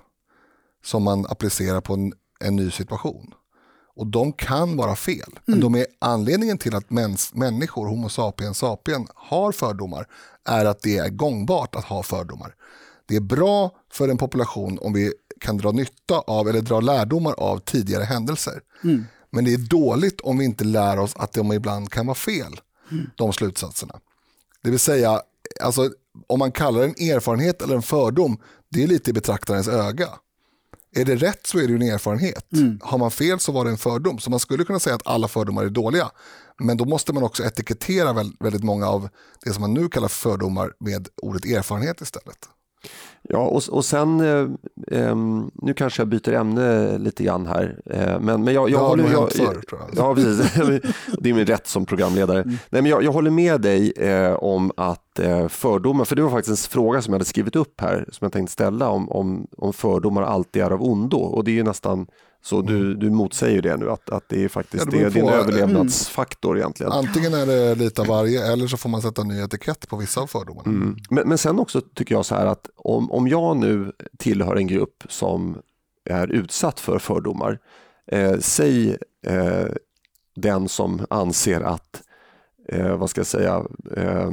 [0.83, 3.33] som man applicerar på en en ny situation.
[3.95, 5.39] Och de kan vara fel.
[5.45, 5.73] Men mm.
[5.73, 10.07] de är anledningen till att mäns, människor, Homo sapiens sapien, har fördomar
[10.45, 12.55] är att det är gångbart att ha fördomar.
[13.05, 17.33] Det är bra för en population om vi kan dra nytta av eller dra lärdomar
[17.37, 18.61] av tidigare händelser.
[18.83, 19.05] Mm.
[19.29, 22.59] Men det är dåligt om vi inte lär oss att de ibland kan vara fel,
[22.91, 23.09] mm.
[23.15, 23.99] de slutsatserna.
[24.63, 25.21] Det vill säga,
[25.61, 25.89] alltså,
[26.27, 28.37] om man kallar det en erfarenhet eller en fördom,
[28.69, 30.09] det är lite i betraktarens öga.
[30.95, 32.53] Är det rätt så är det en erfarenhet.
[32.53, 32.79] Mm.
[32.83, 34.19] Har man fel så var det en fördom.
[34.19, 36.11] Så man skulle kunna säga att alla fördomar är dåliga.
[36.59, 39.09] Men då måste man också etikettera väldigt många av
[39.45, 42.49] det som man nu kallar fördomar med ordet erfarenhet istället.
[43.29, 44.47] Ja, och, och sen, eh,
[44.99, 45.15] eh,
[45.53, 49.11] nu kanske jag byter ämne lite grann här, eh, men, men jag, jag ja, håller...
[49.11, 49.89] Jag, förr, tror jag.
[49.95, 50.53] Ja, precis.
[51.19, 52.41] det är min rätt som programledare.
[52.41, 52.57] Mm.
[52.69, 56.29] Nej, men jag, jag håller med dig eh, om att eh, fördomar, för det var
[56.29, 59.47] faktiskt en fråga som jag hade skrivit upp här, som jag tänkte ställa, om, om,
[59.57, 62.07] om fördomar alltid är av ondo, och det är ju nästan
[62.43, 62.99] så du, mm.
[62.99, 66.57] du motsäger det nu, att, att det är faktiskt ja, det, det är din överlevnadsfaktor
[66.57, 66.91] egentligen.
[66.91, 69.97] Antingen är det lite av varje eller så får man sätta en ny etikett på
[69.97, 70.69] vissa av fördomarna.
[70.69, 70.97] Mm.
[71.09, 74.67] Men, men sen också tycker jag så här att om, om jag nu tillhör en
[74.67, 75.57] grupp som
[76.05, 77.59] är utsatt för fördomar,
[78.07, 79.67] eh, säg eh,
[80.35, 82.01] den som anser att,
[82.67, 83.65] eh, vad ska jag säga,
[83.97, 84.31] eh,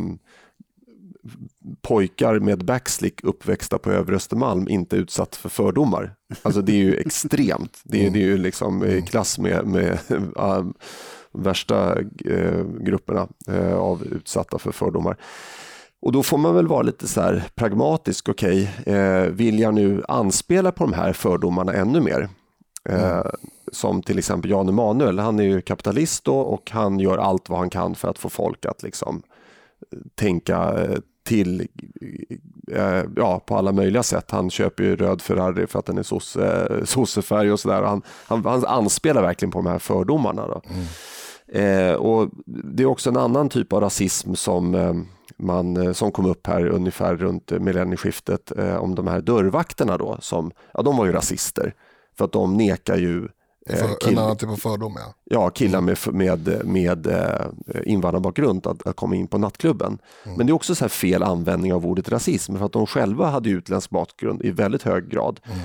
[1.83, 6.15] pojkar med backslick uppväxta på Övre Östermalm inte utsatt för fördomar.
[6.43, 7.81] Alltså det är ju extremt.
[7.85, 9.99] Det är, det är ju liksom i klass med, med
[10.37, 10.65] äh,
[11.33, 15.17] värsta äh, grupperna äh, av utsatta för fördomar.
[16.01, 18.29] Och då får man väl vara lite så här pragmatisk.
[18.29, 22.29] Okej, okay, vill jag nu anspela på de här fördomarna ännu mer?
[22.89, 23.27] Mm.
[23.73, 27.59] Som till exempel Jan Emanuel, han är ju kapitalist då, och han gör allt vad
[27.59, 29.23] han kan för att få folk att liksom
[30.15, 30.87] tänka
[31.29, 31.69] till
[32.73, 34.31] eh, ja, på alla möjliga sätt.
[34.31, 37.83] Han köper ju röd Ferrari för att den är sosse, sossefärg och sådär.
[37.83, 40.47] Han, han, han anspelar verkligen på de här fördomarna.
[40.47, 40.63] Då.
[40.71, 40.85] Mm.
[41.49, 44.95] Eh, och det är också en annan typ av rasism som, eh,
[45.37, 50.17] man, eh, som kom upp här ungefär runt millennieskiftet eh, om de här dörrvakterna då.
[50.21, 51.75] Som, ja, de var ju rasister
[52.19, 53.29] för att de nekar ju
[53.77, 55.15] för, kill, en annan typ av fördom ja.
[55.25, 57.47] Ja, killar med, med, med eh,
[57.85, 59.99] invandrarbakgrund att, att komma in på nattklubben.
[60.25, 60.37] Mm.
[60.37, 63.51] Men det är också så fel användning av ordet rasism för att de själva hade
[63.51, 65.41] utländsk bakgrund i väldigt hög grad.
[65.45, 65.59] Mm.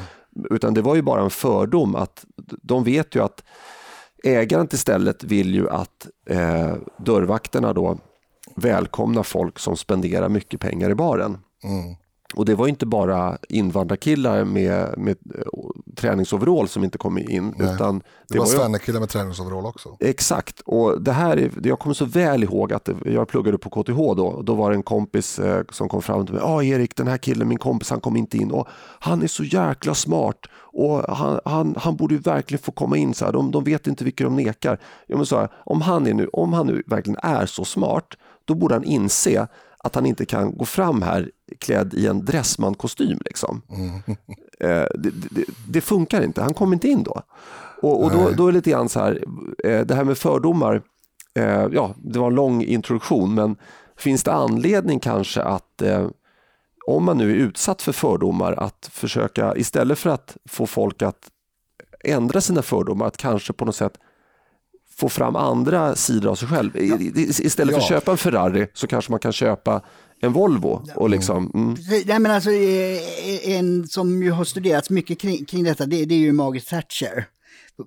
[0.49, 2.25] Utan det var ju bara en fördom att
[2.61, 3.43] de vet ju att
[4.23, 7.97] ägaren istället vill ju att eh, dörrvakterna då
[8.55, 11.37] välkomnar folk som spenderar mycket pengar i baren.
[11.63, 11.95] Mm.
[12.33, 15.41] Och det var inte bara invandrarkillar med, med eh,
[15.95, 17.53] träningsoverall som inte kom in.
[17.57, 19.97] Nej, utan det, det var, var svennekillar med träningsoverall också.
[19.99, 23.97] Exakt, och det här är, jag kommer så väl ihåg att jag pluggade på KTH
[23.97, 24.41] då.
[24.41, 26.43] Då var det en kompis eh, som kom fram till mig.
[26.45, 28.51] Ja Erik, den här killen, min kompis, han kom inte in.
[28.51, 28.67] Och
[28.99, 33.13] han är så jäkla smart och han, han, han borde verkligen få komma in.
[33.13, 33.31] Så här.
[33.31, 34.79] De, de vet inte vilka de nekar.
[35.07, 38.07] Jag men så här, om, han är nu, om han nu verkligen är så smart,
[38.45, 39.47] då borde han inse
[39.83, 43.19] att han inte kan gå fram här klädd i en Dressman-kostym.
[43.25, 43.61] Liksom.
[43.69, 44.17] Mm.
[44.59, 47.21] Eh, det, det, det, funkar inte, han kommer inte in då.
[47.81, 49.23] Och, och då, då, är det lite grann så här,
[49.63, 50.81] eh, det här med fördomar,
[51.35, 53.55] eh, ja, det var en lång introduktion, men
[53.97, 55.81] finns det anledning kanske att
[56.87, 61.29] om man nu är utsatt för fördomar, att försöka istället för att få folk att
[62.03, 63.97] ändra sina fördomar, att kanske på något sätt
[64.95, 66.71] få fram andra sidor av sig själv.
[66.73, 66.97] Ja.
[67.17, 69.81] Istället för att köpa en Ferrari så kanske man kan köpa
[70.21, 70.85] en Volvo.
[70.95, 71.75] Och liksom, mm.
[72.05, 72.49] Nej, men alltså,
[73.43, 77.27] en som ju har studerats mycket kring, kring detta, det, det är ju Margaret Thatcher.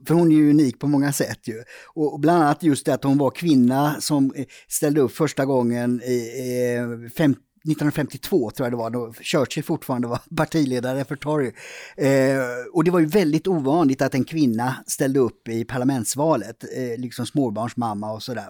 [0.06, 1.62] För hon är ju unik på många sätt ju.
[1.94, 4.34] Och bland annat just det att hon var kvinna som
[4.68, 7.40] ställde upp första gången i, 50
[7.70, 11.52] 1952 tror jag det var, då Churchill fortfarande var partiledare för Tory.
[11.96, 12.38] Eh,
[12.72, 17.26] och det var ju väldigt ovanligt att en kvinna ställde upp i parlamentsvalet, eh, liksom
[17.26, 18.48] småbarnsmamma och sådär.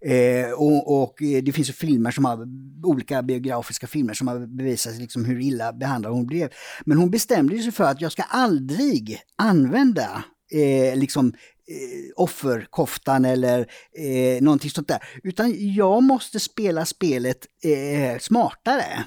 [0.00, 2.46] Eh, och, och, eh, det finns ju filmer som har,
[2.84, 6.48] olika biografiska filmer som har bevisat liksom hur illa behandlad hon blev.
[6.84, 11.28] Men hon bestämde sig för att jag ska aldrig använda eh, liksom
[11.68, 13.60] eh, offerkoftan eller
[13.98, 15.04] eh, någonting sånt där.
[15.22, 19.04] Utan jag måste spela spelet eh, smartare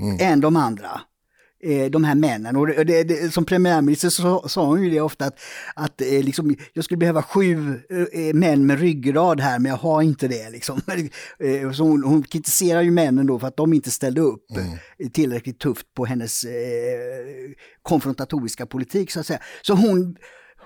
[0.00, 0.16] mm.
[0.20, 1.00] än de andra
[1.62, 2.56] eh, de här männen.
[2.56, 5.40] Och det, det, som premiärminister så sa hon ju det ofta att,
[5.74, 7.80] att eh, liksom, jag skulle behöva sju
[8.12, 10.50] eh, män med ryggrad här men jag har inte det.
[10.50, 10.80] Liksom.
[11.74, 15.10] så hon, hon kritiserar ju männen då för att de inte ställde upp mm.
[15.12, 16.46] tillräckligt tufft på hennes
[17.82, 19.40] konfrontatoriska politik så att säga.
[19.62, 20.16] Så hon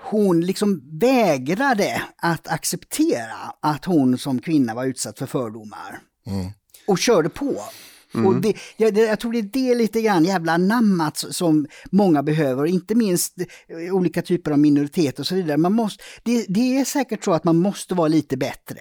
[0.01, 5.99] hon liksom vägrade att acceptera att hon som kvinna var utsatt för fördomar.
[6.25, 6.51] Mm.
[6.87, 7.61] Och körde på.
[8.13, 8.27] Mm.
[8.27, 12.65] Och det, jag, jag, tror det är det lite grann jävla namnet som många behöver,
[12.65, 13.33] inte minst
[13.67, 15.57] eh, olika typer av minoriteter och så vidare.
[15.57, 18.79] Man måste, det, det är säkert så att man måste vara lite bättre.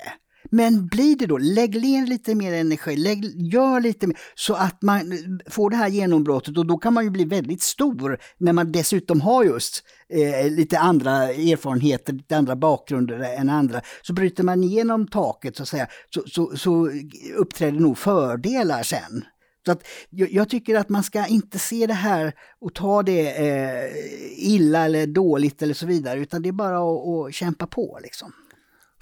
[0.54, 4.82] Men blir det då, lägg ner lite mer energi, lägg, gör lite mer så att
[4.82, 8.72] man får det här genombrottet och då kan man ju bli väldigt stor när man
[8.72, 13.80] dessutom har just eh, lite andra erfarenheter, lite andra bakgrunder än andra.
[14.02, 16.90] Så bryter man igenom taket så att säga, så, så, så
[17.36, 19.24] uppträder nog fördelar sen.
[19.66, 23.48] Så att jag, jag, tycker att man ska inte se det här och ta det
[23.48, 23.90] eh,
[24.36, 28.32] illa eller dåligt eller så vidare, utan det är bara att, att kämpa på liksom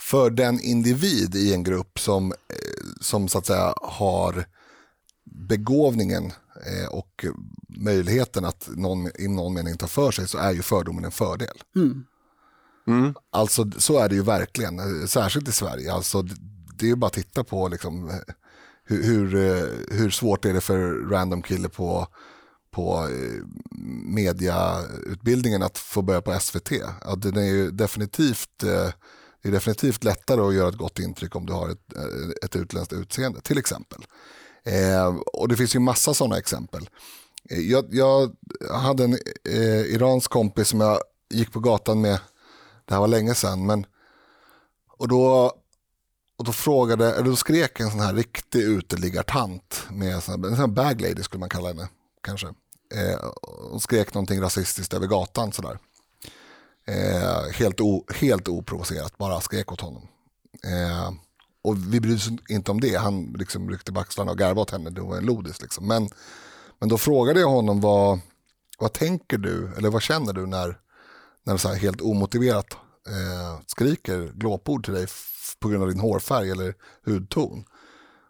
[0.02, 2.36] för den individ i en grupp som, eh,
[3.00, 4.44] som så att säga har
[5.24, 6.32] begåvningen
[6.66, 7.24] eh, och
[7.68, 11.62] möjligheten att någon, i någon mening ta för sig så är ju fördomen en fördel.
[11.76, 12.04] Mm.
[12.86, 13.14] Mm.
[13.30, 15.92] Alltså så är det ju verkligen, eh, särskilt i Sverige.
[15.92, 16.22] Alltså,
[16.74, 18.20] det är ju bara att titta på liksom,
[18.84, 19.30] hur, hur,
[19.90, 22.06] hur svårt är det för random kille på,
[22.70, 23.08] på
[24.06, 26.70] mediautbildningen att få börja på SVT.
[27.04, 28.64] Ja, den är ju definitivt
[29.42, 32.56] det är definitivt lättare att göra ett gott intryck om du har ett, eh, ett
[32.56, 34.04] utländskt utseende, till exempel.
[34.64, 36.88] Eh, och det finns ju massa sådana exempel.
[37.50, 38.32] Eh, jag, jag
[38.70, 39.18] hade en
[39.48, 42.20] eh, iransk kompis som jag gick på gatan med,
[42.84, 43.86] det här var länge sedan, men
[44.98, 45.52] och då,
[46.38, 50.50] och då frågade, eller då skrek en sån här riktig uteliggartant med en sån här,
[50.50, 51.88] en sån här bag lady skulle man kalla henne
[52.22, 52.46] kanske.
[52.94, 53.14] Eh,
[53.72, 55.78] och skrek någonting rasistiskt över gatan sådär.
[56.92, 60.08] Eh, helt, o, helt oprovocerat, bara skrek åt honom.
[60.64, 61.12] Eh,
[61.62, 64.70] och vi brydde oss inte om det, han liksom ryckte på axlarna och garvade åt
[64.70, 65.62] henne, det var en lodis.
[65.62, 65.86] Liksom.
[65.86, 66.08] Men,
[66.78, 68.20] men då frågade jag honom vad,
[68.78, 70.78] vad tänker du, eller vad känner du när,
[71.44, 72.72] när så helt omotiverat
[73.08, 75.06] eh, skriker glåpord till dig
[75.58, 76.74] på grund av din hårfärg eller
[77.04, 77.64] hudton.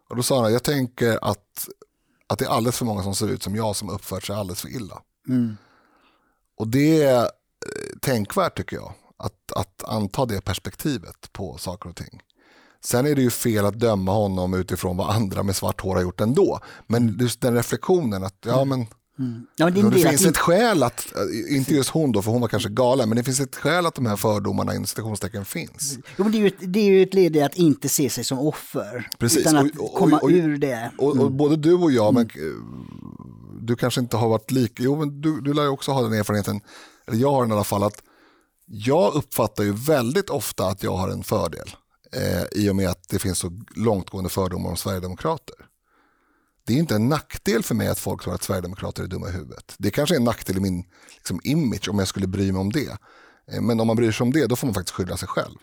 [0.08, 1.68] Och då sa han, jag tänker att,
[2.26, 4.60] att det är alldeles för många som ser ut som jag som uppfört sig alldeles
[4.60, 5.02] för illa.
[5.28, 5.56] Mm.
[6.56, 7.30] Och det
[8.00, 8.92] tänkvärt tycker jag.
[9.16, 12.22] Att, att anta det perspektivet på saker och ting.
[12.84, 16.02] Sen är det ju fel att döma honom utifrån vad andra med svart hår har
[16.02, 16.60] gjort ändå.
[16.86, 18.86] Men just den reflektionen att ja men
[19.18, 19.46] Mm.
[19.56, 21.06] Ja, det, det finns ett skäl att,
[21.50, 23.94] inte just hon då, för hon var kanske galen, men det finns ett skäl att
[23.94, 25.98] de här fördomarna i citationstecken finns.
[26.16, 28.24] Jo, men det, är ju, det är ju ett led i att inte se sig
[28.24, 29.40] som offer, Precis.
[29.40, 30.90] utan att och, och, komma och, ur det.
[30.98, 31.36] Och, mm.
[31.36, 32.86] både du och jag, men mm.
[33.60, 36.12] du kanske inte har varit lika, jo men du, du lär ju också ha den
[36.12, 36.60] erfarenheten,
[37.06, 38.02] eller jag har den i alla fall, att
[38.66, 41.70] jag uppfattar ju väldigt ofta att jag har en fördel
[42.12, 45.56] eh, i och med att det finns så långtgående fördomar om Sverigedemokrater.
[46.66, 49.32] Det är inte en nackdel för mig att folk tror att Sverigedemokrater är dumma i
[49.32, 49.74] huvudet.
[49.78, 50.84] Det kanske är en nackdel i min
[51.14, 52.98] liksom, image om jag skulle bry mig om det.
[53.52, 55.56] Eh, men om man bryr sig om det, då får man faktiskt skylla sig själv.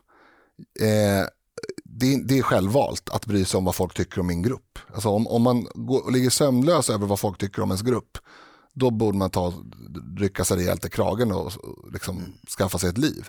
[0.79, 1.27] Eh,
[1.83, 4.79] det, det, är självvalt att bry sig om vad folk tycker om min grupp.
[4.93, 8.17] Alltså om, om man går, ligger sömnlös över vad folk tycker om ens grupp,
[8.73, 9.53] då borde man ta,
[10.17, 11.51] rycka sig rejält i kragen och
[11.93, 12.23] liksom
[12.57, 13.27] skaffa sig ett liv.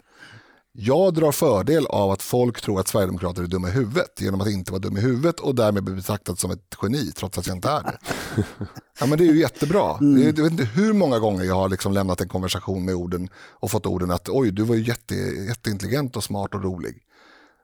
[0.73, 4.49] Jag drar fördel av att folk tror att Sverigedemokrater är dumma i huvudet genom att
[4.49, 7.57] inte vara dum i huvudet och därmed bli betraktad som ett geni trots att jag
[7.57, 7.99] inte är det.
[9.01, 9.99] Ja, men det är ju jättebra.
[10.01, 10.23] Mm.
[10.23, 13.71] Jag vet inte hur många gånger jag har liksom lämnat en konversation med orden och
[13.71, 15.15] fått orden att oj, du var ju jätte,
[15.49, 17.03] jätteintelligent och smart och rolig.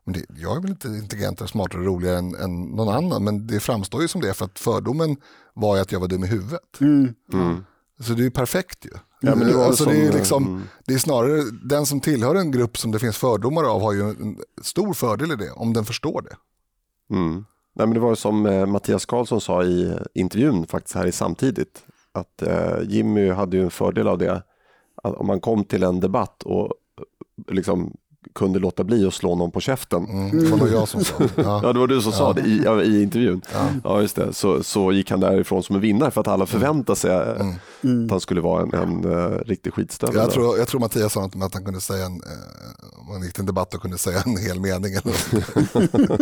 [0.07, 3.47] Men det, jag är väl inte intelligentare, smartare och roligare än, än, någon annan, men
[3.47, 5.17] det framstår ju som det för att fördomen
[5.55, 6.81] var ju att jag var dum i huvudet.
[6.81, 7.15] Mm.
[7.33, 7.65] Mm.
[8.01, 8.91] Så det är ju perfekt ju.
[9.21, 10.63] Ja, men det, alltså, det, är liksom, mm.
[10.87, 14.03] det är snarare den som tillhör en grupp som det finns fördomar av har ju
[14.03, 16.37] en stor fördel i det, om den förstår det.
[17.15, 17.45] Mm.
[17.75, 21.85] Nej, men det var som eh, Mattias Karlsson sa i intervjun faktiskt här i Samtidigt.
[22.13, 24.43] Att eh, Jimmy hade ju en fördel av det.
[25.03, 26.75] Att om man kom till en debatt och
[27.49, 27.97] liksom
[28.33, 30.05] kunde låta bli att slå någon på käften.
[30.05, 31.15] Mm, det var nog jag som sa.
[31.21, 31.29] Ja,
[31.63, 31.73] Ja.
[31.73, 33.43] det var du som sa det i, ja, i intervjun.
[33.85, 34.01] Ja.
[34.01, 34.33] just det.
[34.33, 37.31] Så, så gick han därifrån som en vinnare för att alla förväntade sig eh,
[38.05, 40.17] att han skulle vara en, en uh, riktig skitstövel.
[40.17, 43.33] Jag, tror, jag tror Mattias sa att han kunde säga en, eh, om han gick
[43.33, 44.93] till en debatt och kunde säga en hel mening.
[44.95, 45.15] Eller.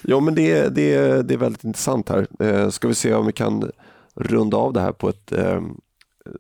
[0.02, 2.28] Ja, men det, det, det är väldigt intressant här.
[2.40, 3.72] Eh, ska vi se om vi kan
[4.16, 5.62] runda av det här på ett eh,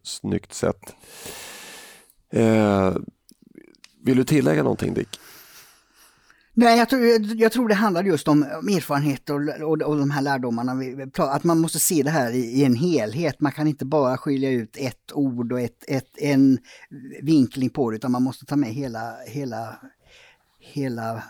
[0.03, 0.95] snyggt sätt.
[2.33, 2.91] Eh,
[4.07, 5.19] vill du tillägga någonting Dick?
[6.53, 9.97] Nej, jag tror, jag, jag tror det handlar just om, om erfarenhet och, och, och
[9.97, 10.75] de här lärdomarna.
[10.75, 13.39] Vi, att man måste se det här i, i en helhet.
[13.39, 16.57] Man kan inte bara skilja ut ett ord och ett, ett, en
[17.21, 19.79] vinkling på det, utan man måste ta med hela, hela,
[20.59, 21.23] hela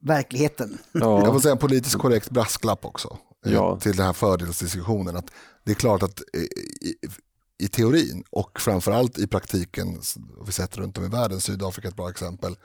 [0.00, 0.78] verkligheten.
[0.92, 3.18] Jag Ja, får säga en politiskt korrekt brasklapp också.
[3.46, 3.78] eh, Ja.
[3.80, 5.16] Till den här fördelsdiskussionen.
[5.16, 5.30] Att
[5.64, 6.40] det är klart att eh,
[7.58, 10.00] i, teorin och framförallt i praktiken,
[10.46, 12.56] vi sett runt om i världen, Sydafrika är ett bra exempel,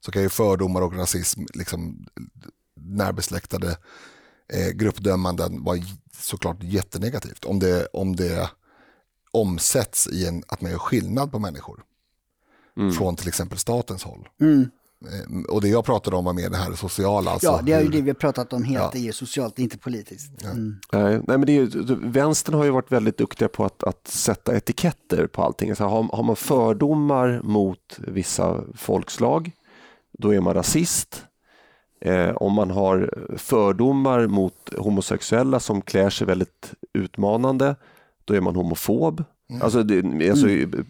[0.00, 2.06] så kan ju fördomar och rasism, liksom
[2.74, 3.78] närbesläktade
[4.52, 5.78] eh, gruppdömanden vara
[6.18, 7.44] såklart jättenegativt.
[7.44, 8.50] Om det, om det
[9.30, 11.84] omsätts i en, att man gör skillnad på människor.
[12.98, 14.28] Från till exempel statens håll.
[14.40, 14.70] Mm.
[15.06, 17.30] Eh, Och det jag pratade om var mer det här sociala.
[17.30, 18.90] Alltså Ja, det är ju hur- det vi har pratat om helt, Ja.
[18.92, 20.44] det är socialt, inte politiskt.
[20.44, 20.76] Mm.
[20.92, 24.08] nej, nej, men det är, ju- vänstern har ju varit väldigt duktiga på att, att
[24.08, 25.76] sätta etiketter på allting.
[25.76, 29.50] Så har, har man fördomar mot vissa folkslag,
[30.18, 31.24] då är man rasist.
[32.00, 37.76] Eh, om man har fördomar mot homosexuella som klär sig väldigt utmanande,
[38.24, 39.24] då är man homofob.
[39.60, 40.46] Alltså, det, alltså,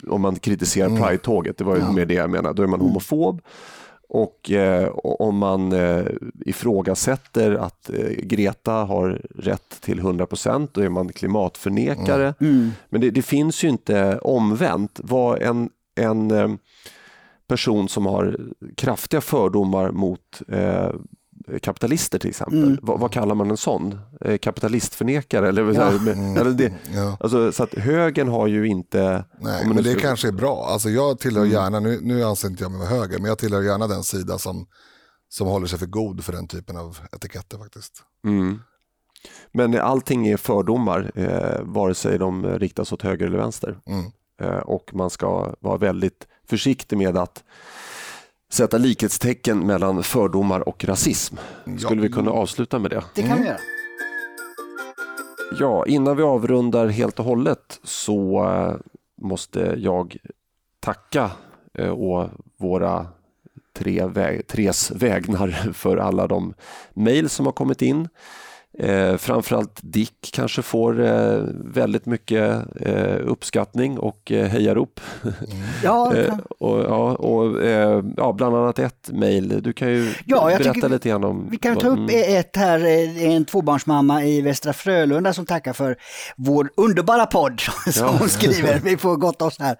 [0.08, 3.40] Om man kritiserar Pride-tåget, det var ju mer det jag menade, då är man homofob.
[4.08, 6.06] Och eh, om man eh,
[6.46, 12.34] ifrågasätter att eh, Greta har rätt till 100% då är man klimatförnekare.
[12.40, 12.70] Mm.
[12.88, 15.00] Men det, det finns ju inte omvänt.
[15.04, 16.48] Vad en, en eh,
[17.48, 18.36] person som har
[18.76, 20.90] kraftiga fördomar mot eh,
[21.62, 22.78] kapitalister till exempel, Mm.
[22.82, 23.98] vad, vad kallar man en sån?
[24.20, 25.48] Eh, kapitalistförnekare?
[25.48, 25.90] Eller, Ja.
[25.90, 27.16] med, eller det, Ja.
[27.20, 29.24] alltså, så att högern har ju inte...
[29.40, 30.66] Nej, men det ska- kanske är bra.
[30.68, 31.52] Alltså jag tillhör Mm.
[31.52, 34.38] gärna, nu, nu anser inte jag mig vara höger, men jag tillhör gärna den sida
[34.38, 34.66] som,
[35.28, 38.02] som håller sig för god för den typen av etiketter faktiskt.
[38.24, 38.58] Mm.
[39.52, 43.78] Men allting är fördomar, eh, vare sig de riktas åt höger eller vänster.
[43.86, 44.04] Mm.
[44.42, 47.44] Eh, och man ska vara väldigt försiktig med att
[48.52, 51.36] sätta likhetstecken mellan fördomar och rasism.
[51.78, 53.04] Skulle vi kunna avsluta med det?
[53.14, 53.58] Det kan vi göra.
[55.58, 58.76] Ja, innan vi avrundar helt och hållet så eh,
[59.22, 60.16] måste jag
[60.80, 61.30] tacka
[61.74, 63.06] eh, å våra
[63.78, 66.54] tre väg, tres vägnar för alla de
[66.94, 68.08] mejl som har kommit in.
[68.78, 75.00] Eh, framförallt Dick kanske får eh, väldigt mycket eh, uppskattning och eh, hejarop.
[75.84, 79.62] Ja, Eh, och, ja, och, eh, ja, bland annat ett mejl.
[79.62, 81.48] Du kan ju Ja, jag berätta lite grann om...
[81.50, 82.38] vi kan ta upp mm.
[82.38, 85.96] ett här, eh, en tvåbarnsmamma i Västra Frölunda som tackar för
[86.36, 87.60] vår underbara podd
[87.90, 88.16] som Ja.
[88.18, 88.80] hon skriver.
[88.84, 89.76] Vi får gott oss här.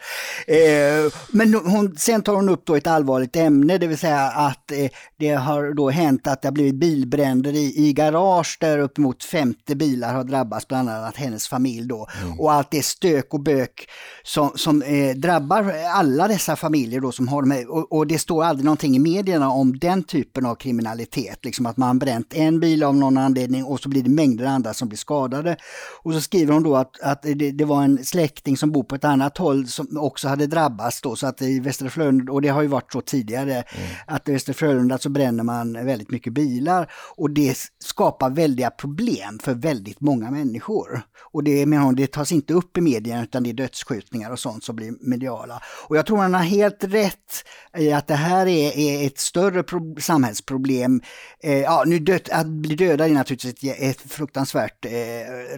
[1.37, 4.73] Men hon, sen tar hon upp då ett allvarligt ämne, det vill säga att
[5.19, 9.75] det har då hänt att det har blivit bilbränder i, i garage där uppemot 50
[9.75, 12.07] bilar har drabbats, bland annat hennes familj då.
[12.39, 13.89] Och allt det stök och bök
[14.23, 18.19] som, som eh, drabbar alla dessa familjer då som har de här, och, och det
[18.19, 22.61] står aldrig någonting i medierna om den typen av kriminalitet, liksom att man bränt en
[22.61, 25.57] bil av någon anledning och så blir det mängder andra som blir skadade.
[26.03, 28.95] Och så skriver hon då att, att det, det var en släkting som bor på
[28.95, 32.49] ett annat håll som också hade drabbats då, så att i Västra Frölunda, och det
[32.49, 33.65] har ju varit så tidigare,
[34.07, 36.91] att i Västra Frölunda så bränner man väldigt mycket bilar.
[37.17, 41.03] Och det skapar väldiga problem för väldigt många människor.
[41.33, 44.39] Och det, menar hon, det tas inte upp i medierna utan det är dödsskjutningar och
[44.39, 45.63] sånt som blir mediala.
[45.89, 47.45] Och jag tror man har helt rätt
[47.79, 51.01] i att det här är, är ett större pro- samhällsproblem.
[51.43, 54.91] Eh, ja, nu död, att bli dödad är naturligtvis ett, ett fruktansvärt eh,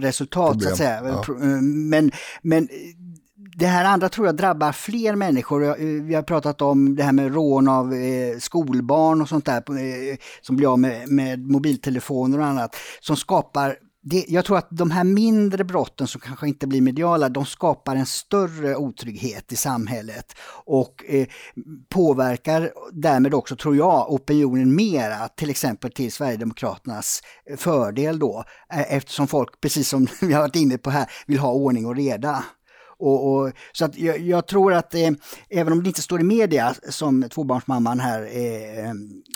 [0.01, 1.01] resultat så Problem, att säga.
[1.05, 1.47] ja.
[1.47, 2.11] Eh, Men,
[2.43, 2.69] men
[3.57, 5.65] det här andra tror jag drabbar fler människor.
[5.65, 9.57] Eh, vi har pratat om det här med rån av eh, skolbarn och sånt där
[9.57, 14.69] eh, som blir av med, med mobiltelefoner och annat som skapar det, jag tror att
[14.71, 19.57] de här mindre brotten som kanske inte blir mediala, de skapar en större otrygghet i
[19.57, 20.35] samhället
[20.65, 21.27] och eh,
[21.89, 27.23] påverkar därmed också, tror jag, opinionen mera, till exempel till Sverigedemokraternas
[27.57, 31.53] fördel då, eh, eftersom folk, precis som vi har varit inne på här, vill ha
[31.53, 32.45] ordning och reda.
[33.01, 35.11] Och, och så att jag, jag tror att eh,
[35.49, 38.91] även om det inte står i media som tvåbarnsmamman här eh,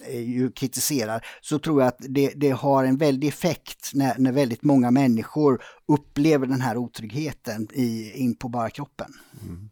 [0.07, 4.33] eh, ju kritiserar så tror jag att det, det har en väldig effekt när, när
[4.33, 9.13] väldigt många människor upplever den här otryggheten i, in på bara kroppen.
[9.43, 9.71] Mm.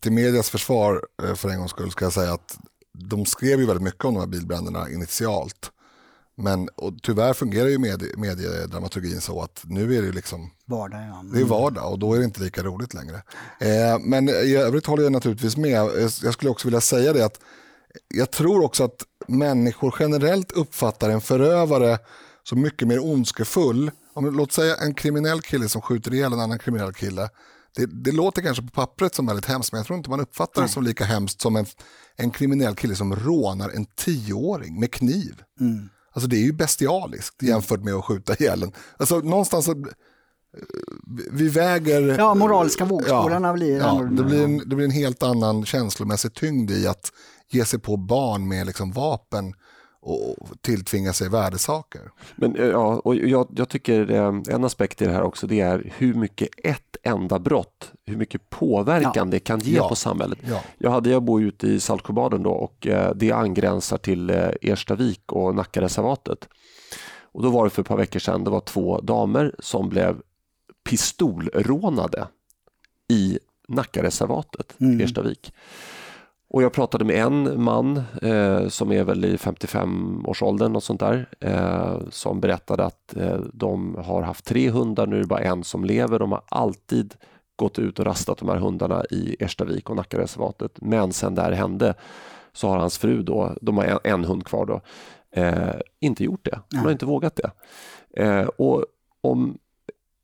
[0.00, 2.58] Till medias försvar eh, för en gångs skull ska jag säga att
[2.92, 5.70] de skrev ju väldigt mycket om de här bilbränderna initialt.
[6.36, 11.00] Men och tyvärr fungerar ju medie, mediedramaturgin så att nu är det liksom vardag.
[11.00, 11.20] Ja.
[11.20, 11.32] Mm.
[11.32, 13.22] Det är vardag och då är det inte lika roligt längre.
[13.60, 15.90] Eh, men i övrigt håller jag naturligtvis med.
[16.22, 17.40] Jag skulle också vilja säga det att
[18.14, 21.98] jag tror också att människor generellt uppfattar en förövare
[22.42, 23.90] som mycket mer ondskefull.
[24.14, 27.28] Om, låt säga en kriminell kille som skjuter ihjäl en annan kriminell kille.
[27.76, 30.60] Det, det, låter kanske på pappret som väldigt hemskt men jag tror inte man uppfattar
[30.60, 30.68] Nej.
[30.68, 31.66] det som lika hemskt som en,
[32.16, 35.42] en kriminell kille som rånar en tioåring med kniv.
[35.60, 35.88] Mm.
[36.12, 37.52] Alltså det är ju bestialiskt mm.
[37.52, 38.72] jämfört med att skjuta ihjäl en.
[38.96, 39.84] Alltså någonstans så,
[41.30, 42.18] vi väger...
[42.18, 46.34] Ja, moraliska vågskålarna ja, blir ja, det, blir en, det blir en helt annan känslomässig
[46.34, 47.12] tyngd i att
[47.50, 49.54] ge sig på barn med liksom vapen
[50.02, 52.10] och tilltvinga sig värdesaker.
[52.36, 55.60] Men, eh, ja, och jag, jag tycker eh, en aspekt i det här också det
[55.60, 59.24] är hur mycket ett enda brott, hur mycket påverkan ja.
[59.24, 59.88] det kan ge ja.
[59.88, 60.38] på samhället.
[60.48, 60.60] Ja.
[60.78, 65.54] Jag, hade, jag bor ute i Saltsjöbaden då och eh, det angränsar till Erstavik och
[65.54, 66.48] Nackareservatet.
[67.32, 70.20] Och då var det för ett par veckor sedan, det var två damer som blev
[70.84, 72.28] pistolrånade
[73.08, 73.38] i
[73.68, 75.00] Nackareservatet, mm.
[75.00, 75.52] Erstavik.
[76.52, 81.28] Och jag pratade med en man eh, som är väl i 55-årsåldern och sånt där
[81.40, 85.64] eh, som berättade att eh, de har haft tre hundar, nu är det bara en
[85.64, 86.18] som lever.
[86.18, 87.14] De har alltid
[87.56, 90.72] gått ut och rastat de här hundarna i Erstavik och Nackareservatet.
[90.80, 91.94] Men sen det här hände
[92.52, 94.80] så har hans fru då, de har en, en hund kvar då,
[95.40, 96.60] eh, inte gjort det.
[96.68, 97.50] De har inte vågat det.
[98.22, 98.84] Eh, och
[99.20, 99.58] om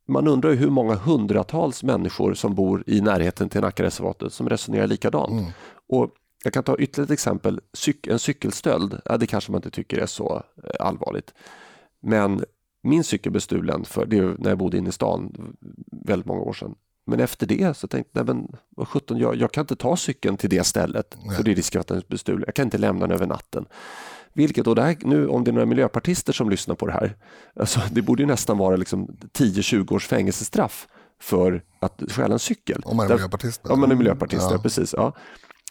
[0.08, 5.32] man undrar hur många hundratals människor som bor i närheten till Nackareservatet som resonerar likadant.
[5.32, 5.44] Mm.
[5.88, 6.10] Och
[6.44, 7.60] jag kan ta ytterligare ett exempel.
[8.08, 11.34] en cykelstöld, ja, det kanske man inte tycker är så eh, allvarligt.
[12.02, 12.44] Men
[12.82, 15.54] min cykel blev stulen för, det när jag bodde inne i stan
[16.06, 16.74] väldigt många år sedan.
[17.06, 20.36] Men efter det så tänkte jag, men vad 17, jag, jag kan inte ta cykeln
[20.36, 21.36] till det stället Nej.
[21.36, 22.44] för det är risk att den blir stulen.
[22.46, 23.66] Jag kan inte lämna den över natten.
[24.38, 27.16] Vilket, och det här, nu om det är några miljöpartister som lyssnar på det här,
[27.60, 29.06] alltså, det borde ju nästan vara liksom
[29.38, 30.88] 10-20 års fängelsestraff
[31.20, 32.82] för att stjäla en cykel.
[32.84, 33.66] Om man är miljöpartist?
[33.66, 34.52] Om man är miljöpartist, ja.
[34.52, 34.94] ja precis.
[34.96, 35.12] Ja.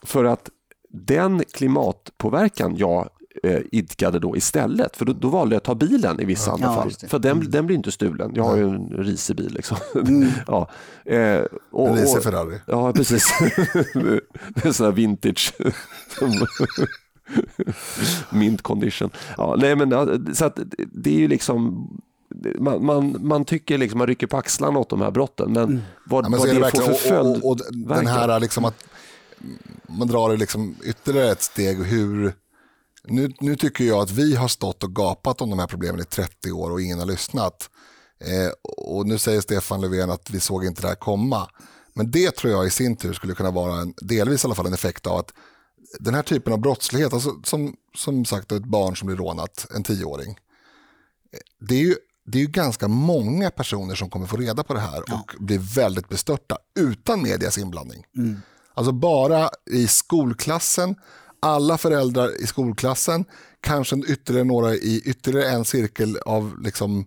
[0.03, 0.49] För att
[0.89, 3.09] den klimatpåverkan jag
[3.43, 6.53] eh, idkade då istället, för då, då, valde jag att ta bilen i vissa ja,
[6.53, 7.09] andra fall.
[7.09, 7.51] För den, mm.
[7.51, 9.53] den blir inte stulen, jag har ju en risig bil.
[9.53, 9.78] Liksom.
[9.95, 10.30] Mm.
[10.47, 10.70] ja.
[11.05, 11.41] Eh,
[11.72, 12.59] och, en risig Ferrari.
[12.68, 13.24] Ja, precis.
[14.63, 15.53] är sån här vintage.
[18.30, 19.09] Mint condition.
[19.38, 20.59] Ja, nej, men, så att,
[20.93, 21.88] det är ju liksom
[22.59, 25.82] man, man, man, tycker liksom, man rycker på axlarna åt de här brotten, men mm.
[26.05, 27.43] vad, ja, men vad det, det får för följd.
[27.43, 28.84] Och, och, och den här liksom att
[29.89, 32.34] man drar det liksom ytterligare ett steg hur
[33.09, 36.03] nu, nu tycker jag att vi har stått och gapat om de här problemen i
[36.03, 37.69] 30 år och ingen har lyssnat.
[38.19, 41.49] Eh, och nu säger Stefan Löfven att vi såg inte det här komma.
[41.93, 44.65] Men det tror jag i sin tur skulle kunna vara en, delvis i alla fall
[44.65, 45.34] en effekt av att
[46.00, 49.84] den här typen av brottslighet, alltså som, som sagt ett barn som blir rånat, en
[49.84, 50.38] tioåring.
[51.60, 51.96] Det är ju
[52.32, 55.16] det är ju ganska många personer som kommer få reda på det här ja.
[55.16, 58.06] och blir väldigt bestörta utan medias inblandning.
[58.18, 58.42] Mm.
[58.74, 60.96] Alltså bara i skolklassen,
[61.40, 63.26] alla föräldrar i skolklassen,
[63.62, 67.06] kanske ytterligare några i ytterligare en cirkel av liksom,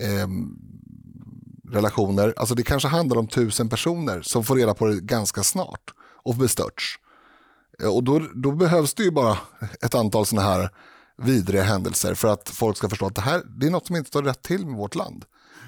[0.00, 0.28] eh,
[1.72, 2.34] relationer.
[2.36, 6.34] Alltså det kanske handlar om tusen personer som får reda på det ganska snart och
[6.34, 6.98] bestörts.
[7.82, 9.38] Eh, och då, då behövs det ju bara
[9.80, 10.70] ett antal sådana här
[11.22, 14.08] vidriga händelser för att folk ska förstå att det här det är något som inte
[14.08, 15.24] står rätt till med vårt land.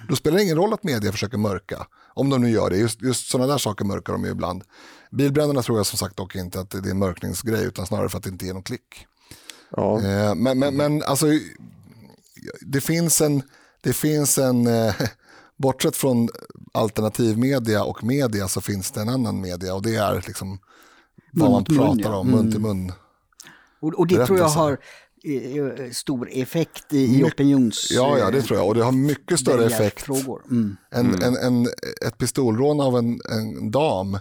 [0.08, 1.86] Då spelar det ingen roll att media försöker mörka.
[2.14, 2.76] Om de nu gör det.
[2.76, 4.64] Just, just sådana där saker mörkar de ju ibland.
[5.10, 8.18] Bilbränderna tror jag som sagt dock inte att det är en mörkningsgrej utan snarare för
[8.18, 9.06] att det inte ger någon klick.
[9.70, 10.02] Ja.
[10.02, 11.26] Eh, men, men, men alltså,
[12.60, 13.42] det finns en,
[13.80, 14.94] det finns en eh,
[15.56, 16.28] bortsett från
[16.72, 20.58] alternativmedia och media så finns det en annan media och det är liksom
[21.32, 22.78] vad man pratar om, mun till mm.
[22.78, 22.92] mun.
[23.80, 24.78] Och, och det tror jag har
[25.92, 27.88] stor effekt i, i opinions...
[27.90, 28.68] Ja, ja, det tror jag.
[28.68, 30.08] Och det har mycket större effekt.
[30.08, 30.76] Mm.
[30.90, 31.22] En, mm.
[31.22, 31.68] En, en,
[32.06, 34.18] ett pistolrån av en, en dam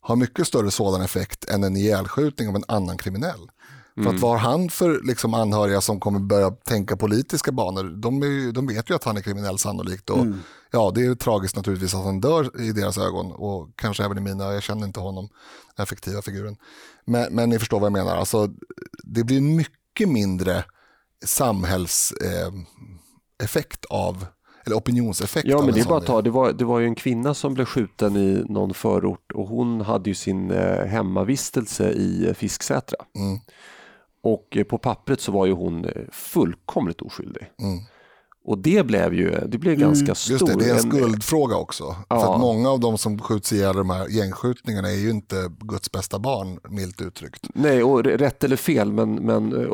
[0.00, 3.48] har mycket större sådan effekt än en ihjälskjutning av en annan kriminell.
[3.96, 4.04] Mm.
[4.04, 4.20] För att mm.
[4.20, 7.84] vad har han för liksom, anhöriga som kommer börja tänka politiska banor?
[7.84, 10.10] De, är, de vet ju att han är kriminell sannolikt.
[10.10, 10.38] Och, mm.
[10.70, 14.20] Ja, det är tragiskt naturligtvis att han dör i deras ögon och kanske även i
[14.20, 14.52] mina.
[14.52, 15.28] Jag känner inte honom,
[15.76, 16.56] den effektiva figuren.
[17.04, 18.16] Men, men ni förstår vad jag menar.
[18.16, 18.48] Alltså,
[19.02, 20.64] det blir mycket mindre
[21.24, 24.26] samhällseffekt eh, av
[24.66, 25.48] eller opinionseffekt.
[25.48, 26.22] Ja, men en det är bara att ta.
[26.22, 29.80] Det var, det var ju en kvinna som blev skjuten i någon förort och hon
[29.80, 32.98] hade ju sin eh, hemmavistelse i eh, Fisksätra.
[33.16, 33.38] Mm.
[34.24, 37.50] Och eh, på pappret så var ju hon eh, fullkomligt oskyldig.
[37.62, 37.78] Mm.
[38.46, 40.32] Och det blev ju det blev ganska stor.
[40.32, 41.96] Just det, det är en skuldfråga också.
[42.08, 42.20] Ja.
[42.20, 45.92] För att många av de som skjuts ihjäl de här gängskjutningarna är ju inte Guds
[45.92, 47.46] bästa barn, milt uttryckt.
[47.54, 49.68] Nej, och rätt eller fel, men, men eh,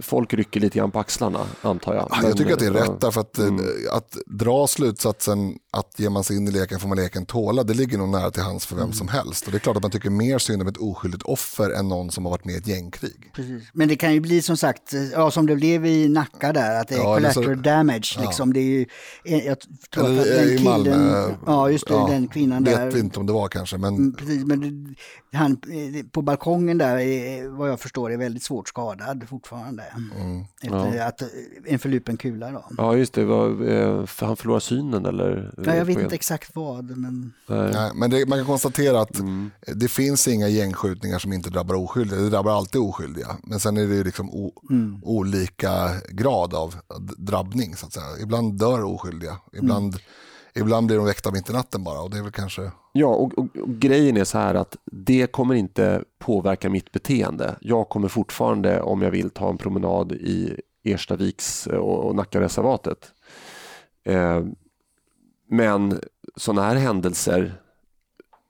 [0.00, 2.02] folk rycker lite grann på axlarna, antar jag.
[2.10, 3.46] Ja, Men, jag tycker att det är eh, rätt därför att, eh,
[3.92, 7.74] att dra slutsatsen att ger man sig in i leken får man leken tåla, det
[7.74, 8.92] ligger nog nära till hands för vem Mm.
[8.94, 9.46] som helst.
[9.46, 12.10] Och det är klart att man tycker mer synd om ett oskyldigt offer än någon
[12.10, 13.30] som har varit med i ett gängkrig.
[13.34, 13.62] Precis.
[13.72, 16.88] Men det kan ju bli som sagt, ja, som det blev i Nacka där, att
[16.88, 17.42] det är Ja, eller så-
[18.02, 18.26] collateral damage.
[18.26, 18.52] Liksom.
[18.52, 18.86] Det är ju,
[19.46, 19.56] jag
[19.94, 22.90] tror Eller att den killen, Malmö, ja just det, ja, den kvinnan Vet där.
[22.90, 24.94] vi inte om det var kanske, men Mm, Precis, men
[25.32, 29.82] han eh, på balkongen där, är, vad jag förstår, är väldigt svårt skadad fortfarande.
[30.16, 30.44] mm.
[30.62, 31.28] Efter att, eh,
[31.66, 32.64] en förlupen kula då.
[32.78, 33.24] Ja, just det.
[33.24, 35.52] Var, eh, för han förlorar synen eller?
[35.66, 37.70] Ja, jag vet inte exakt vad, men Nej.
[37.72, 39.50] Nej, men det, man kan konstatera att Mm.
[39.76, 42.20] det finns inga gängskjutningar som inte drabbar oskyldiga.
[42.20, 43.36] Det drabbar alltid oskyldiga.
[43.42, 44.98] Men sen är det ju liksom o, Mm.
[45.02, 46.74] olika grad av
[47.18, 47.76] drabbning.
[47.76, 48.22] Så att säga.
[48.24, 49.36] Ibland dör oskyldiga.
[49.52, 49.94] Ibland,
[50.54, 50.66] Mm.
[50.66, 52.00] ibland blir de väckta mitt i natten bara.
[52.00, 52.70] Och det är väl kanske...
[52.92, 57.56] Ja, och, och, och grejen är så här att det kommer inte påverka mitt beteende.
[57.60, 63.12] Jag kommer fortfarande, om jag vill, ta en promenad i Erstaviks eh, och, och Nackareservatet.
[64.04, 64.42] Eh,
[65.48, 66.00] men
[66.36, 67.54] sådana här händelser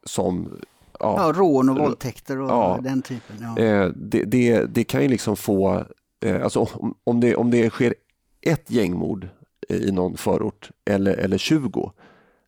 [0.06, 0.60] som
[1.00, 2.78] ja, ja, rån och våldtäkter och Ja.
[2.82, 3.36] den typen.
[3.56, 3.62] Ja.
[3.62, 5.84] Eh, det, det, det kan ju liksom få,
[6.24, 7.94] eh, alltså om, om, det, om det sker
[8.42, 9.28] ett gängmord
[9.68, 11.92] i någon förort eller, eller 20,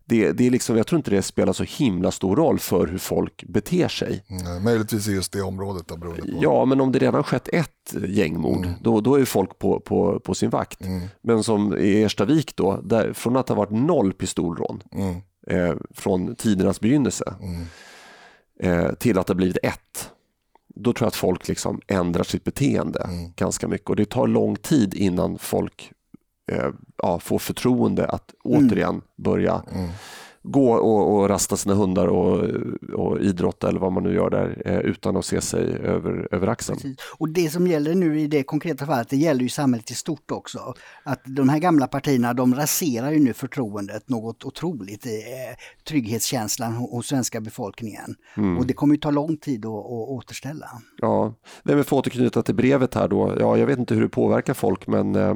[0.06, 2.98] det, det är liksom, jag tror inte det spelar så himla stor roll för hur
[2.98, 4.24] folk beter sig.
[4.28, 6.38] Mm, möjligtvis i just det området då, beroende på.
[6.40, 10.34] Ja, men om det redan skett ett gängmord, då, då är folk på, på, på
[10.34, 10.80] sin vakt.
[10.80, 15.16] Mm, Men som i Erstavik då, där, från att har varit noll pistolrån mm,
[15.46, 17.66] eh, från tidernas begynnelse mm.
[18.60, 20.10] eh, till att det blivit ett.
[20.74, 23.32] Då tror jag att folk liksom ändrar sitt beteende Mm.
[23.36, 25.92] ganska mycket och det tar lång tid innan folk
[26.52, 26.70] eh,
[27.02, 29.88] ja, får förtroende att återigen börja Mm.
[30.46, 32.44] Gå och, och rasta sina hundar och,
[32.92, 36.46] och idrotta eller vad man nu gör där eh, utan att se sig över, över
[36.46, 36.78] axeln.
[36.78, 36.96] Precis.
[37.18, 40.30] Och det som gäller nu i det konkreta fallet, det gäller ju samhället i stort
[40.30, 40.74] också.
[41.02, 45.10] Att de här gamla partierna, de raserar ju nu förtroendet något otroligt, eh,
[45.88, 48.14] trygghetskänslan ho- hos svenska befolkningen.
[48.36, 48.58] Mm.
[48.58, 50.66] Och det kommer ju ta lång tid att, att återställa.
[50.98, 53.36] Ja, men för att återknyta till brevet här då.
[53.40, 55.34] Ja, jag vet inte hur det påverkar folk men eh,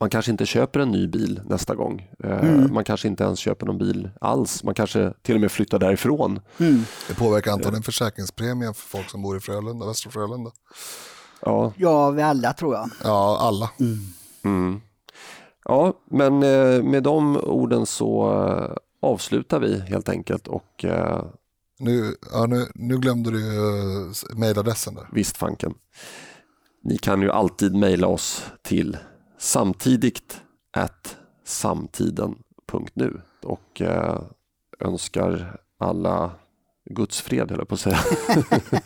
[0.00, 2.10] man kanske inte köper en ny bil nästa gång.
[2.24, 4.64] Eh, Man kanske inte ens köper någon bil alls.
[4.64, 6.40] Man kanske till och med flyttar därifrån.
[6.60, 6.84] Mm.
[7.08, 10.50] Det påverkar antagligen försäkringspremien för folk som bor i Frölunda, Västra Frölunda.
[11.42, 12.90] Ja, Ja, vi alla tror jag.
[13.04, 13.70] Ja, alla.
[14.44, 14.80] mm.
[15.64, 20.84] ja men eh, med de orden så eh, avslutar vi helt enkelt och
[21.78, 23.40] Nu, ja, nu, nu glömde du
[24.36, 25.08] mejladressen där.
[25.12, 25.74] visst fanken.
[26.82, 28.96] Ni kan ju alltid mejla oss till
[29.44, 30.42] samtidigt
[30.76, 34.20] at samtiden.nu och eh,
[34.80, 36.30] önskar alla
[36.90, 37.98] gudsfred höll jag på att säga.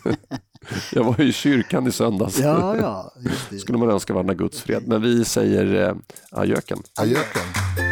[0.91, 2.39] jag var i kyrkan i söndags.
[2.39, 3.57] Ja, ja, just det.
[3.59, 4.87] skulle man önska varandra gudsfred.
[4.87, 5.95] Men vi säger eh,
[6.31, 6.79] adjöken.
[6.99, 7.88] Ajöken.